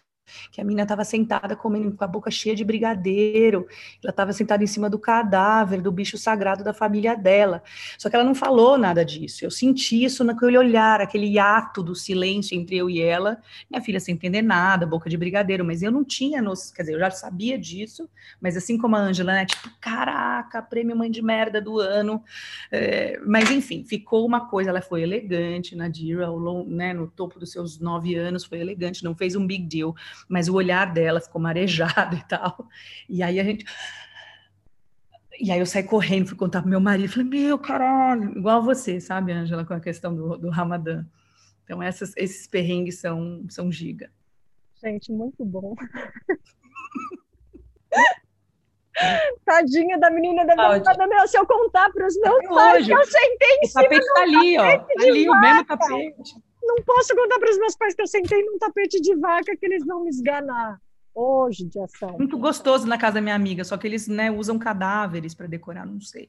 [0.51, 3.67] que a menina estava sentada comendo com a boca cheia de brigadeiro,
[4.03, 7.63] ela estava sentada em cima do cadáver do bicho sagrado da família dela.
[7.99, 9.45] Só que ela não falou nada disso.
[9.45, 13.39] Eu senti isso naquele olhar, aquele ato do silêncio entre eu e ela.
[13.71, 16.43] Minha filha sem entender nada, boca de brigadeiro, mas eu não tinha
[16.75, 18.09] quer dizer, eu já sabia disso,
[18.41, 22.23] mas assim como a Ângela, né, tipo, caraca, prêmio mãe de merda do ano.
[22.71, 26.29] É, mas enfim, ficou uma coisa, ela foi elegante, Nadira,
[26.67, 29.95] né, no topo dos seus nove anos, foi elegante, não fez um big deal
[30.29, 32.69] mas o olhar dela ficou marejado e tal.
[33.09, 33.65] E aí a gente.
[35.39, 38.99] E aí eu saí correndo, fui contar pro meu marido, falei, meu caralho, igual você,
[39.01, 41.05] sabe, Angela, com a questão do, do Ramadã.
[41.65, 44.11] Então, essas, esses perrengues são, são giga.
[44.83, 45.75] Gente, muito bom.
[49.45, 53.05] Tadinha da menina da Ramadã, meu, se eu contar para os meus pais que eu
[53.05, 54.79] sentei em o cima tapete tá ali, ó.
[54.79, 58.45] Tá ali o mesmo tapete não posso contar para os meus pais que eu sentei
[58.45, 60.81] num tapete de vaca que eles vão me esganar.
[61.15, 62.11] Hoje, de ação.
[62.19, 65.87] Muito gostoso na casa da minha amiga, só que eles né, usam cadáveres para decorar,
[65.87, 66.29] não sei.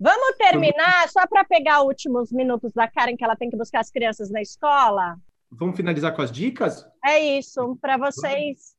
[0.00, 3.80] Vamos terminar só para pegar os últimos minutos da Karen, que ela tem que buscar
[3.80, 5.18] as crianças na escola?
[5.50, 6.86] Vamos finalizar com as dicas?
[7.04, 8.75] É isso, para vocês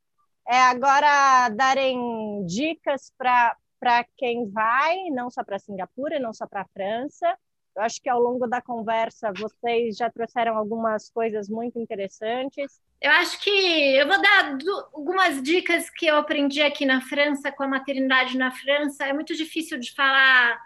[0.48, 6.68] é, agora darem dicas para quem vai, não só para Singapura, não só para a
[6.68, 7.36] França.
[7.76, 12.80] Eu acho que ao longo da conversa vocês já trouxeram algumas coisas muito interessantes.
[13.00, 14.58] Eu acho que eu vou dar
[14.92, 19.04] algumas dicas que eu aprendi aqui na França com a maternidade na França.
[19.04, 20.58] É muito difícil de falar.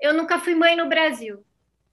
[0.00, 1.44] Eu nunca fui mãe no Brasil.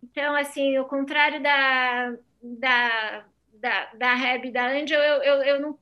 [0.01, 3.25] Então, assim, ao contrário da, da,
[3.59, 5.79] da, da Reb e da Angel, eu, eu, eu não,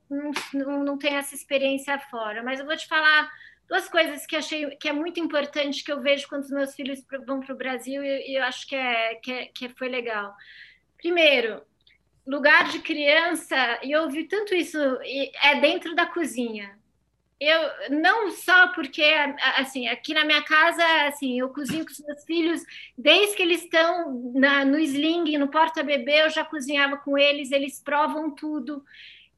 [0.52, 2.42] não, não tenho essa experiência fora.
[2.42, 3.30] Mas eu vou te falar
[3.68, 7.04] duas coisas que achei que é muito importante que eu vejo quando os meus filhos
[7.26, 10.34] vão para o Brasil e, e, eu acho que, é, que, é, que foi legal.
[10.96, 11.62] Primeiro,
[12.26, 14.78] lugar de criança, e eu ouvi tanto isso,
[15.42, 16.78] é dentro da cozinha.
[17.38, 19.04] Eu não só porque
[19.56, 22.62] assim, aqui na minha casa, assim, eu cozinho com os meus filhos
[22.96, 27.52] desde que eles estão na, no sling, no porta bebê, eu já cozinhava com eles,
[27.52, 28.82] eles provam tudo.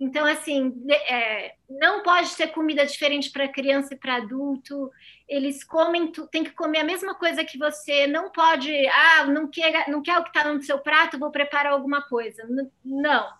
[0.00, 4.92] Então, assim, é, não pode ter comida diferente para criança e para adulto.
[5.28, 8.06] Eles comem, tem que comer a mesma coisa que você.
[8.06, 11.72] Não pode, ah, não quer, não quer o que está no seu prato, vou preparar
[11.72, 12.46] alguma coisa.
[12.84, 13.37] Não.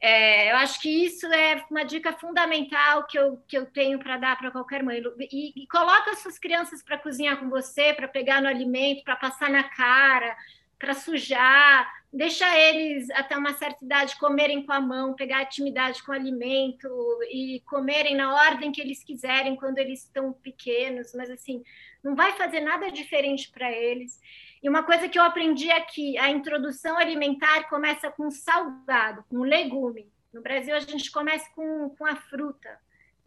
[0.00, 4.16] É, eu acho que isso é uma dica fundamental que eu, que eu tenho para
[4.16, 5.02] dar para qualquer mãe.
[5.30, 9.50] E, e coloca suas crianças para cozinhar com você, para pegar no alimento, para passar
[9.50, 10.34] na cara,
[10.78, 16.10] para sujar deixa eles até uma certa idade comerem com a mão, pegar intimidade com
[16.10, 16.88] o alimento
[17.30, 21.62] e comerem na ordem que eles quiserem quando eles estão pequenos, mas assim,
[22.02, 24.20] não vai fazer nada diferente para eles.
[24.62, 30.12] E uma coisa que eu aprendi aqui, a introdução alimentar começa com salgado, com legume.
[30.32, 32.78] No Brasil a gente começa com, com a fruta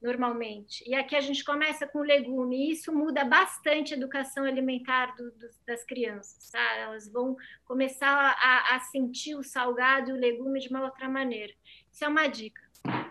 [0.04, 0.84] normalmente.
[0.86, 5.32] E aqui a gente começa com legume, e isso muda bastante a educação alimentar do,
[5.32, 6.76] do, das crianças, tá?
[6.76, 11.54] Elas vão começar a, a, sentir o salgado e o legume de uma outra maneira.
[11.90, 12.62] Isso é uma dica.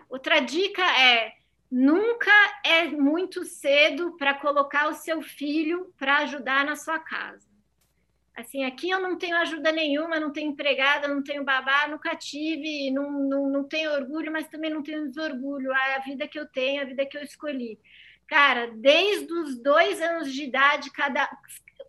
[0.07, 1.33] Outra dica é
[1.69, 2.31] nunca
[2.63, 7.52] é muito cedo para colocar o seu filho para ajudar na sua casa.
[8.35, 12.89] Assim, aqui eu não tenho ajuda nenhuma, não tenho empregada, não tenho babá, nunca tive,
[12.89, 15.71] não, não, não tenho orgulho, mas também não tenho desorgulho.
[15.71, 17.79] É a vida que eu tenho, a vida que eu escolhi.
[18.27, 21.29] Cara, desde os dois anos de idade, cada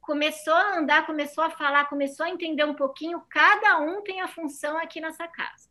[0.03, 4.28] começou a andar, começou a falar, começou a entender um pouquinho, cada um tem a
[4.28, 5.68] função aqui nessa casa.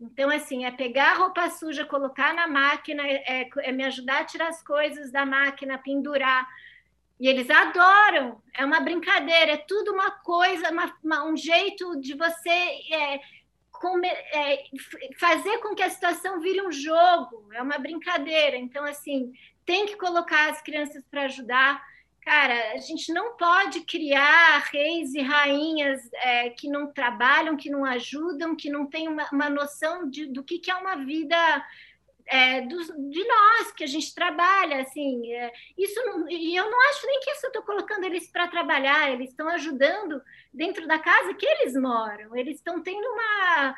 [0.00, 4.24] Então, assim, é pegar a roupa suja, colocar na máquina, é, é me ajudar a
[4.24, 6.46] tirar as coisas da máquina, pendurar,
[7.18, 12.14] e eles adoram, é uma brincadeira, é tudo uma coisa, uma, uma, um jeito de
[12.14, 13.20] você é,
[13.70, 14.64] come, é,
[15.18, 18.56] fazer com que a situação vire um jogo, é uma brincadeira.
[18.56, 19.32] Então, assim,
[19.64, 21.82] tem que colocar as crianças para ajudar.
[22.20, 27.84] Cara, a gente não pode criar reis e rainhas é, que não trabalham, que não
[27.84, 31.36] ajudam, que não têm uma, uma noção de, do que, que é uma vida
[32.26, 36.80] é, dos, de nós que a gente trabalha, assim, é, isso não, e eu não
[36.88, 40.22] acho nem que isso eu estou colocando eles para trabalhar, eles estão ajudando
[40.52, 43.74] dentro da casa que eles moram, eles estão tendo uma,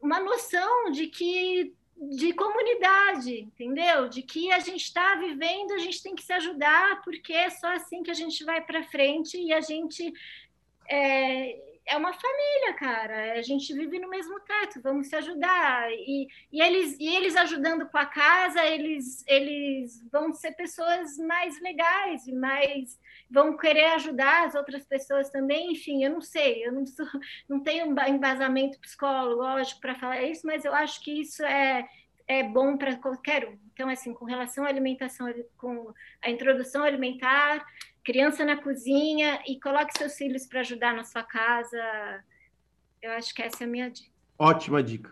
[0.00, 4.08] uma noção de que de comunidade, entendeu?
[4.08, 7.74] De que a gente está vivendo, a gente tem que se ajudar, porque é só
[7.74, 10.10] assim que a gente vai para frente e a gente
[10.88, 13.32] é, é uma família, cara.
[13.32, 15.90] A gente vive no mesmo teto, vamos se ajudar.
[15.92, 21.60] E, e, eles, e eles ajudando com a casa, eles, eles vão ser pessoas mais
[21.60, 22.96] legais e mais
[23.28, 25.72] vão querer ajudar as outras pessoas também.
[25.72, 27.06] Enfim, eu não sei, eu não, sou,
[27.48, 31.88] não tenho embasamento psicológico para falar isso, mas eu acho que isso é,
[32.28, 33.58] é bom para qualquer um.
[33.72, 35.26] Então, assim, com relação à alimentação,
[35.56, 37.66] com a introdução alimentar,
[38.04, 42.24] criança na cozinha e coloque seus filhos para ajudar na sua casa.
[43.02, 44.10] Eu acho que essa é a minha dica.
[44.38, 45.10] Ótima dica.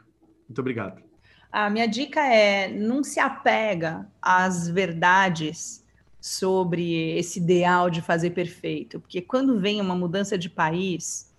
[0.48, 1.02] Muito obrigado.
[1.50, 5.84] A minha dica é não se apega às verdades
[6.20, 11.32] sobre esse ideal de fazer perfeito, porque quando vem uma mudança de país,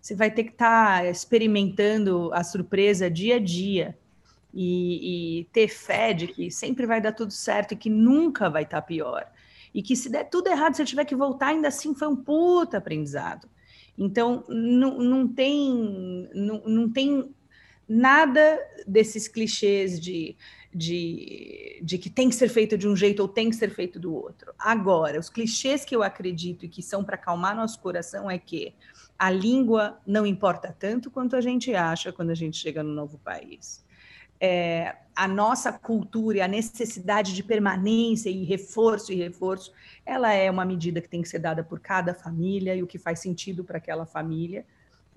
[0.00, 3.96] você vai ter que estar tá experimentando a surpresa dia a dia
[4.52, 8.64] e, e, ter fé de que sempre vai dar tudo certo e que nunca vai
[8.64, 9.26] estar tá pior
[9.74, 12.16] e que se der tudo errado, se eu tiver que voltar, ainda assim foi um
[12.16, 13.48] puta aprendizado.
[13.98, 17.34] Então, não, não tem não, não tem
[17.86, 20.36] nada desses clichês de,
[20.72, 23.98] de, de que tem que ser feito de um jeito ou tem que ser feito
[23.98, 24.54] do outro.
[24.58, 28.72] Agora, os clichês que eu acredito e que são para acalmar nosso coração é que
[29.18, 33.18] a língua não importa tanto quanto a gente acha quando a gente chega no novo
[33.18, 33.84] país
[34.40, 39.72] é, a nossa cultura e a necessidade de permanência e reforço e reforço,
[40.04, 42.98] ela é uma medida que tem que ser dada por cada família e o que
[42.98, 44.64] faz sentido para aquela família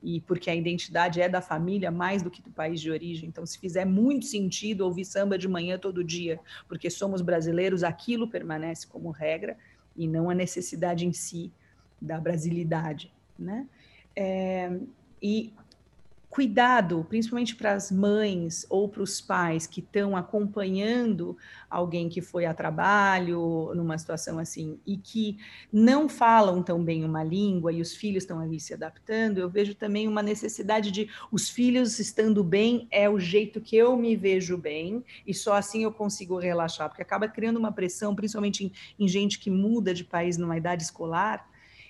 [0.01, 3.27] e porque a identidade é da família mais do que do país de origem.
[3.27, 8.27] Então, se fizer muito sentido ouvir samba de manhã todo dia, porque somos brasileiros, aquilo
[8.27, 9.57] permanece como regra
[9.95, 11.51] e não a necessidade em si
[11.99, 13.67] da brasilidade, né?
[14.15, 14.71] É,
[15.21, 15.53] e
[16.37, 21.35] cuidado, principalmente para as mães ou para os pais que estão acompanhando
[21.67, 25.39] alguém que foi a trabalho numa situação assim e que
[25.73, 29.73] não falam tão bem uma língua e os filhos estão ali se adaptando, eu vejo
[29.73, 34.59] também uma necessidade de os filhos estando bem é o jeito que eu me vejo
[34.59, 38.71] bem e só assim eu consigo relaxar, porque acaba criando uma pressão, principalmente em,
[39.03, 41.49] em gente que muda de país numa idade escolar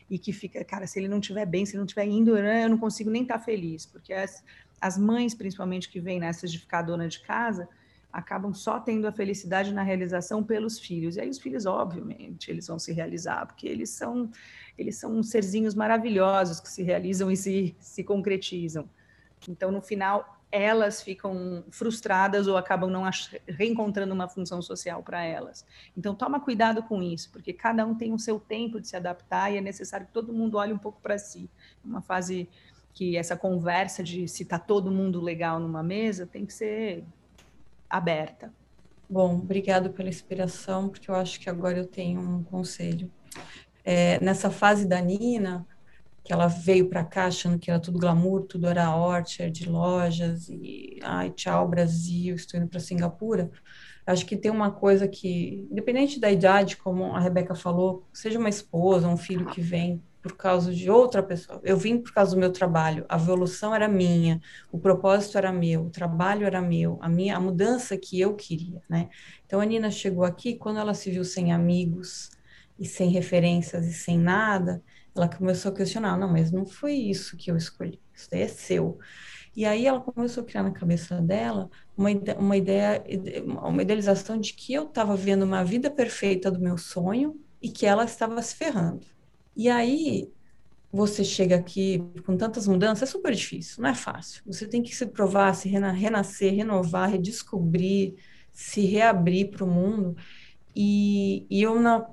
[0.09, 2.65] e que fica, cara, se ele não estiver bem, se ele não estiver indo, né,
[2.65, 4.43] eu não consigo nem estar tá feliz, porque as,
[4.79, 7.67] as mães, principalmente, que vêm nessas de ficar dona de casa,
[8.11, 11.17] acabam só tendo a felicidade na realização pelos filhos.
[11.17, 14.31] E aí os filhos, obviamente, eles vão se realizar, porque eles são
[14.77, 18.87] eles são serzinhos maravilhosos que se realizam e se, se concretizam.
[19.49, 23.03] Então, no final, elas ficam frustradas ou acabam não
[23.47, 25.65] reencontrando uma função social para elas.
[25.95, 29.51] Então, toma cuidado com isso, porque cada um tem o seu tempo de se adaptar
[29.51, 31.49] e é necessário que todo mundo olhe um pouco para si.
[31.83, 32.49] Uma fase
[32.93, 37.03] que essa conversa de se está todo mundo legal numa mesa tem que ser
[37.89, 38.51] aberta.
[39.09, 43.11] Bom, obrigado pela inspiração, porque eu acho que agora eu tenho um conselho.
[43.83, 45.65] É, nessa fase da Nina,
[46.27, 50.99] que ela veio para cá achando que era tudo glamour, tudo era orchard, lojas e
[51.01, 53.49] ai, tchau Brasil, estou indo para Singapura.
[54.05, 58.49] Acho que tem uma coisa que, independente da idade, como a Rebeca falou, seja uma
[58.49, 61.61] esposa, um filho que vem por causa de outra pessoa.
[61.63, 65.85] Eu vim por causa do meu trabalho, a evolução era minha, o propósito era meu,
[65.85, 69.07] o trabalho era meu, a minha a mudança que eu queria, né?
[69.45, 72.31] Então a Nina chegou aqui quando ela se viu sem amigos
[72.77, 74.83] e sem referências e sem nada,
[75.17, 78.47] ela começou a questionar, não, mas não foi isso que eu escolhi, isso daí é
[78.47, 78.97] seu.
[79.55, 83.03] E aí ela começou a criar na cabeça dela uma, uma ideia,
[83.45, 87.85] uma idealização de que eu estava vendo uma vida perfeita do meu sonho e que
[87.85, 89.05] ela estava se ferrando.
[89.55, 90.31] E aí
[90.91, 94.43] você chega aqui com tantas mudanças, é super difícil, não é fácil.
[94.45, 98.15] Você tem que se provar, se renascer, renovar, redescobrir,
[98.53, 100.15] se reabrir para o mundo.
[100.75, 102.07] E, e eu, na,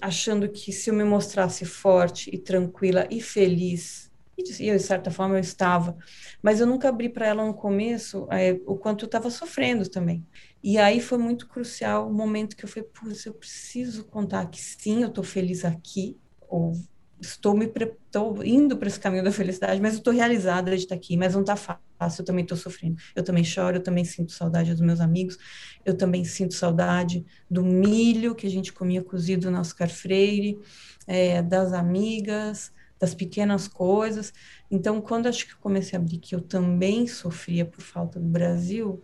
[0.00, 4.10] achando que se eu me mostrasse forte e tranquila e feliz,
[4.58, 5.96] e eu, de certa forma eu estava,
[6.42, 10.26] mas eu nunca abri para ela no começo é, o quanto eu estava sofrendo também.
[10.62, 14.60] E aí foi muito crucial o momento que eu falei, putz, eu preciso contar que
[14.60, 16.18] sim, eu estou feliz aqui,
[16.48, 16.72] ou
[17.20, 20.94] estou me estou indo para esse caminho da felicidade, mas eu estou realizada de estar
[20.94, 21.82] aqui, mas não está fácil,
[22.22, 22.96] eu também estou sofrendo.
[23.14, 25.36] Eu também choro, eu também sinto saudade dos meus amigos,
[25.84, 30.58] eu também sinto saudade do milho que a gente comia cozido na Oscar Freire,
[31.06, 34.32] é, das amigas, das pequenas coisas.
[34.70, 39.00] Então, quando acho que comecei a abrir que eu também sofria por falta do Brasil,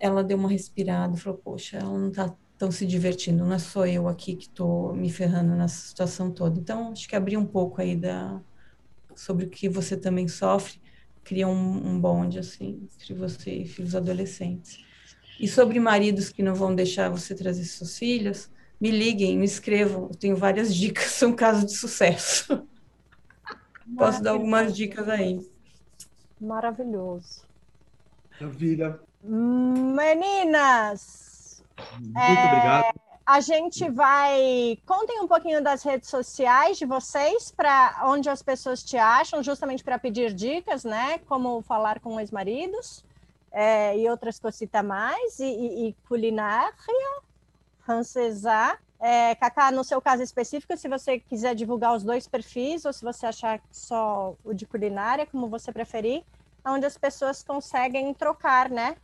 [0.00, 3.58] ela deu uma respirada e falou: Poxa, ela não está estão se divertindo, não é
[3.58, 6.58] só eu aqui que estou me ferrando nessa situação toda.
[6.58, 8.40] Então, acho que abrir um pouco aí da,
[9.14, 10.80] sobre o que você também sofre,
[11.28, 14.82] cria um, um bonde, assim, entre você e filhos adolescentes.
[15.38, 18.50] E sobre maridos que não vão deixar você trazer seus filhos,
[18.80, 22.66] me liguem, me escrevam, eu tenho várias dicas, são casos de sucesso.
[23.98, 25.38] Posso dar algumas dicas aí.
[26.40, 27.42] Maravilhoso.
[28.40, 28.98] Maravilha.
[29.94, 30.02] Meninas,
[31.98, 33.07] muito é, obrigado.
[33.28, 34.78] A gente vai.
[34.86, 39.84] Contem um pouquinho das redes sociais de vocês, para onde as pessoas te acham, justamente
[39.84, 41.18] para pedir dicas, né?
[41.28, 43.04] Como falar com ex-maridos
[43.52, 46.72] é, e outras cositas mais, e, e, e culinária,
[47.80, 48.78] francesa.
[48.98, 53.04] É, Cacá, no seu caso específico, se você quiser divulgar os dois perfis, ou se
[53.04, 56.24] você achar só o de culinária, como você preferir,
[56.64, 58.96] onde as pessoas conseguem trocar, né?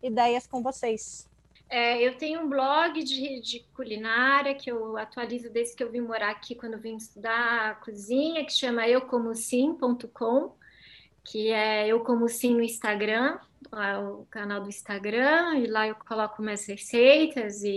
[0.00, 1.31] Ideias com vocês.
[1.72, 6.02] É, eu tenho um blog de, de, culinária que eu atualizo desde que eu vim
[6.02, 10.54] morar aqui, quando vim estudar cozinha, que chama eucomosim.com,
[11.24, 13.38] que é Eu Como Sim no Instagram,
[13.74, 17.70] é o canal do Instagram, e lá eu coloco minhas receitas e,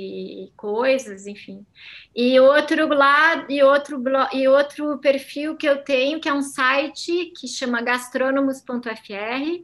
[0.44, 1.66] e coisas, enfim.
[2.14, 6.42] E outro lá, e outro blog, e outro perfil que eu tenho, que é um
[6.42, 9.64] site que chama gastrônomos.fr,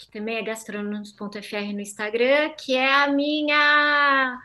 [0.00, 4.40] que também é gastronomos.fr no Instagram, que é a minha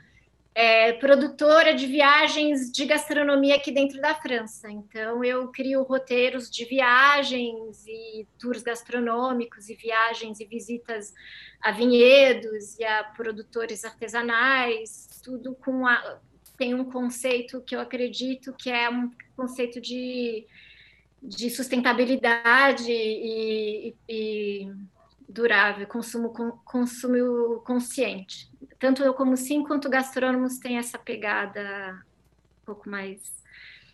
[0.53, 4.69] é, produtora de viagens de gastronomia aqui dentro da França.
[4.69, 11.13] Então, eu crio roteiros de viagens e tours gastronômicos e viagens e visitas
[11.61, 16.19] a vinhedos e a produtores artesanais, tudo com a,
[16.57, 20.45] tem um conceito que eu acredito que é um conceito de,
[21.21, 24.71] de sustentabilidade e, e,
[25.27, 26.29] durável, consumo,
[26.63, 28.49] consumo consciente
[28.79, 31.93] tanto eu como sim, quanto gastrônomos têm essa pegada
[32.61, 33.19] um pouco mais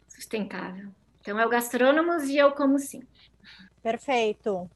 [0.07, 0.91] sustentável.
[1.21, 3.01] Então é o gastrônomos e eu como sim.
[3.81, 4.69] Perfeito.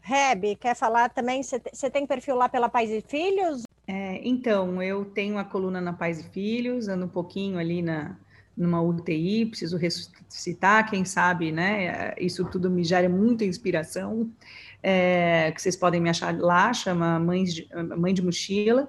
[0.00, 1.42] Reb, quer falar também?
[1.42, 3.62] Você tem perfil lá pela Pais e Filhos?
[3.88, 8.16] É, então, eu tenho a coluna na Pais e Filhos, ando um pouquinho ali na,
[8.56, 12.14] numa UTI, preciso ressuscitar, quem sabe, né?
[12.18, 14.32] Isso tudo me gera muita inspiração.
[14.88, 18.88] É, que vocês podem me achar lá, chama Mães de, Mãe de Mochila.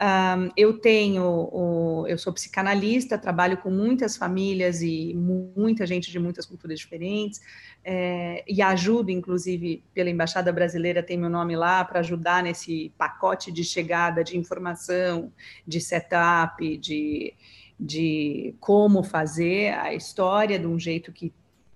[0.00, 6.18] Um, eu tenho, o, eu sou psicanalista, trabalho com muitas famílias e muita gente de
[6.18, 7.42] muitas culturas diferentes,
[7.84, 13.52] é, e ajudo, inclusive, pela Embaixada Brasileira, tem meu nome lá, para ajudar nesse pacote
[13.52, 15.30] de chegada de informação,
[15.66, 17.34] de setup, de,
[17.78, 21.32] de como fazer a história de um jeito que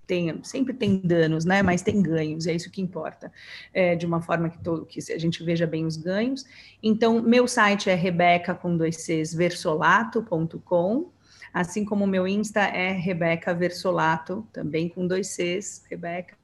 [0.09, 1.63] tem, sempre tem danos, né?
[1.63, 3.31] Mas tem ganhos, é isso que importa.
[3.73, 6.47] É, de uma forma que, todo, que a gente veja bem os ganhos.
[6.83, 11.13] Então, meu site é rebeca com dois Cs, versolato.com,
[11.53, 16.37] assim como meu Insta é Rebeca Versolato, também com dois Cs, Rebeca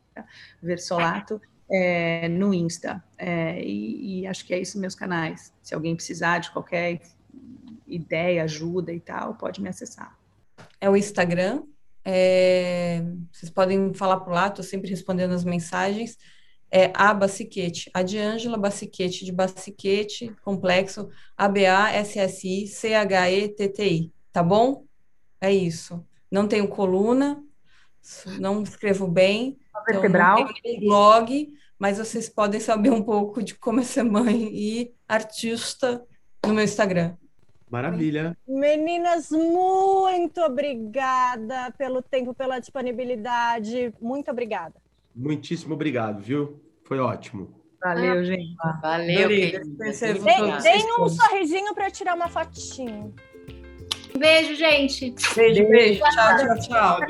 [0.62, 1.40] Versolato.
[1.70, 3.02] É, no Insta.
[3.16, 5.50] É, e, e, acho que é isso meus canais.
[5.62, 7.00] Se alguém precisar de qualquer
[7.86, 10.14] ideia, ajuda e tal, pode me acessar.
[10.78, 11.62] É o Instagram,
[12.04, 13.02] é,
[13.32, 16.18] vocês podem falar por lá, estou sempre respondendo as mensagens.
[16.70, 24.84] É a Baciquete, a de Ângela Baciquete, de Baciquete, complexo, A-B-A-S-S-I-C-H-E-T-T-I, tá bom?
[25.40, 26.04] É isso.
[26.30, 27.40] Não tenho coluna,
[28.40, 29.58] não escrevo bem,
[29.88, 31.48] então não tenho blog,
[31.78, 36.04] mas vocês podem saber um pouco de como é ser mãe e artista
[36.44, 37.16] no meu Instagram.
[37.74, 38.38] Maravilha.
[38.46, 43.92] Meninas, muito obrigada pelo tempo, pela disponibilidade.
[44.00, 44.74] Muito obrigada.
[45.12, 46.62] Muitíssimo obrigado, viu?
[46.84, 47.52] Foi ótimo.
[47.82, 48.54] Valeu, ah, gente.
[48.80, 49.28] Valeu.
[50.62, 53.12] Deem um sorrisinho para tirar uma fotinha.
[54.16, 55.12] Beijo, gente.
[55.34, 56.00] Beijo, beijo.
[56.00, 57.00] Tchau, tchau, tchau.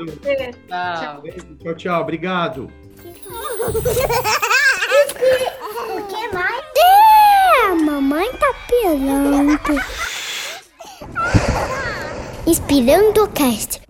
[0.67, 1.21] Tchau.
[1.21, 2.01] Beijo, tchau, tchau.
[2.01, 2.71] Obrigado.
[5.87, 6.65] O que mais?
[6.75, 9.59] É, a mamãe tá pelando.
[12.47, 13.84] Inspirando o cast.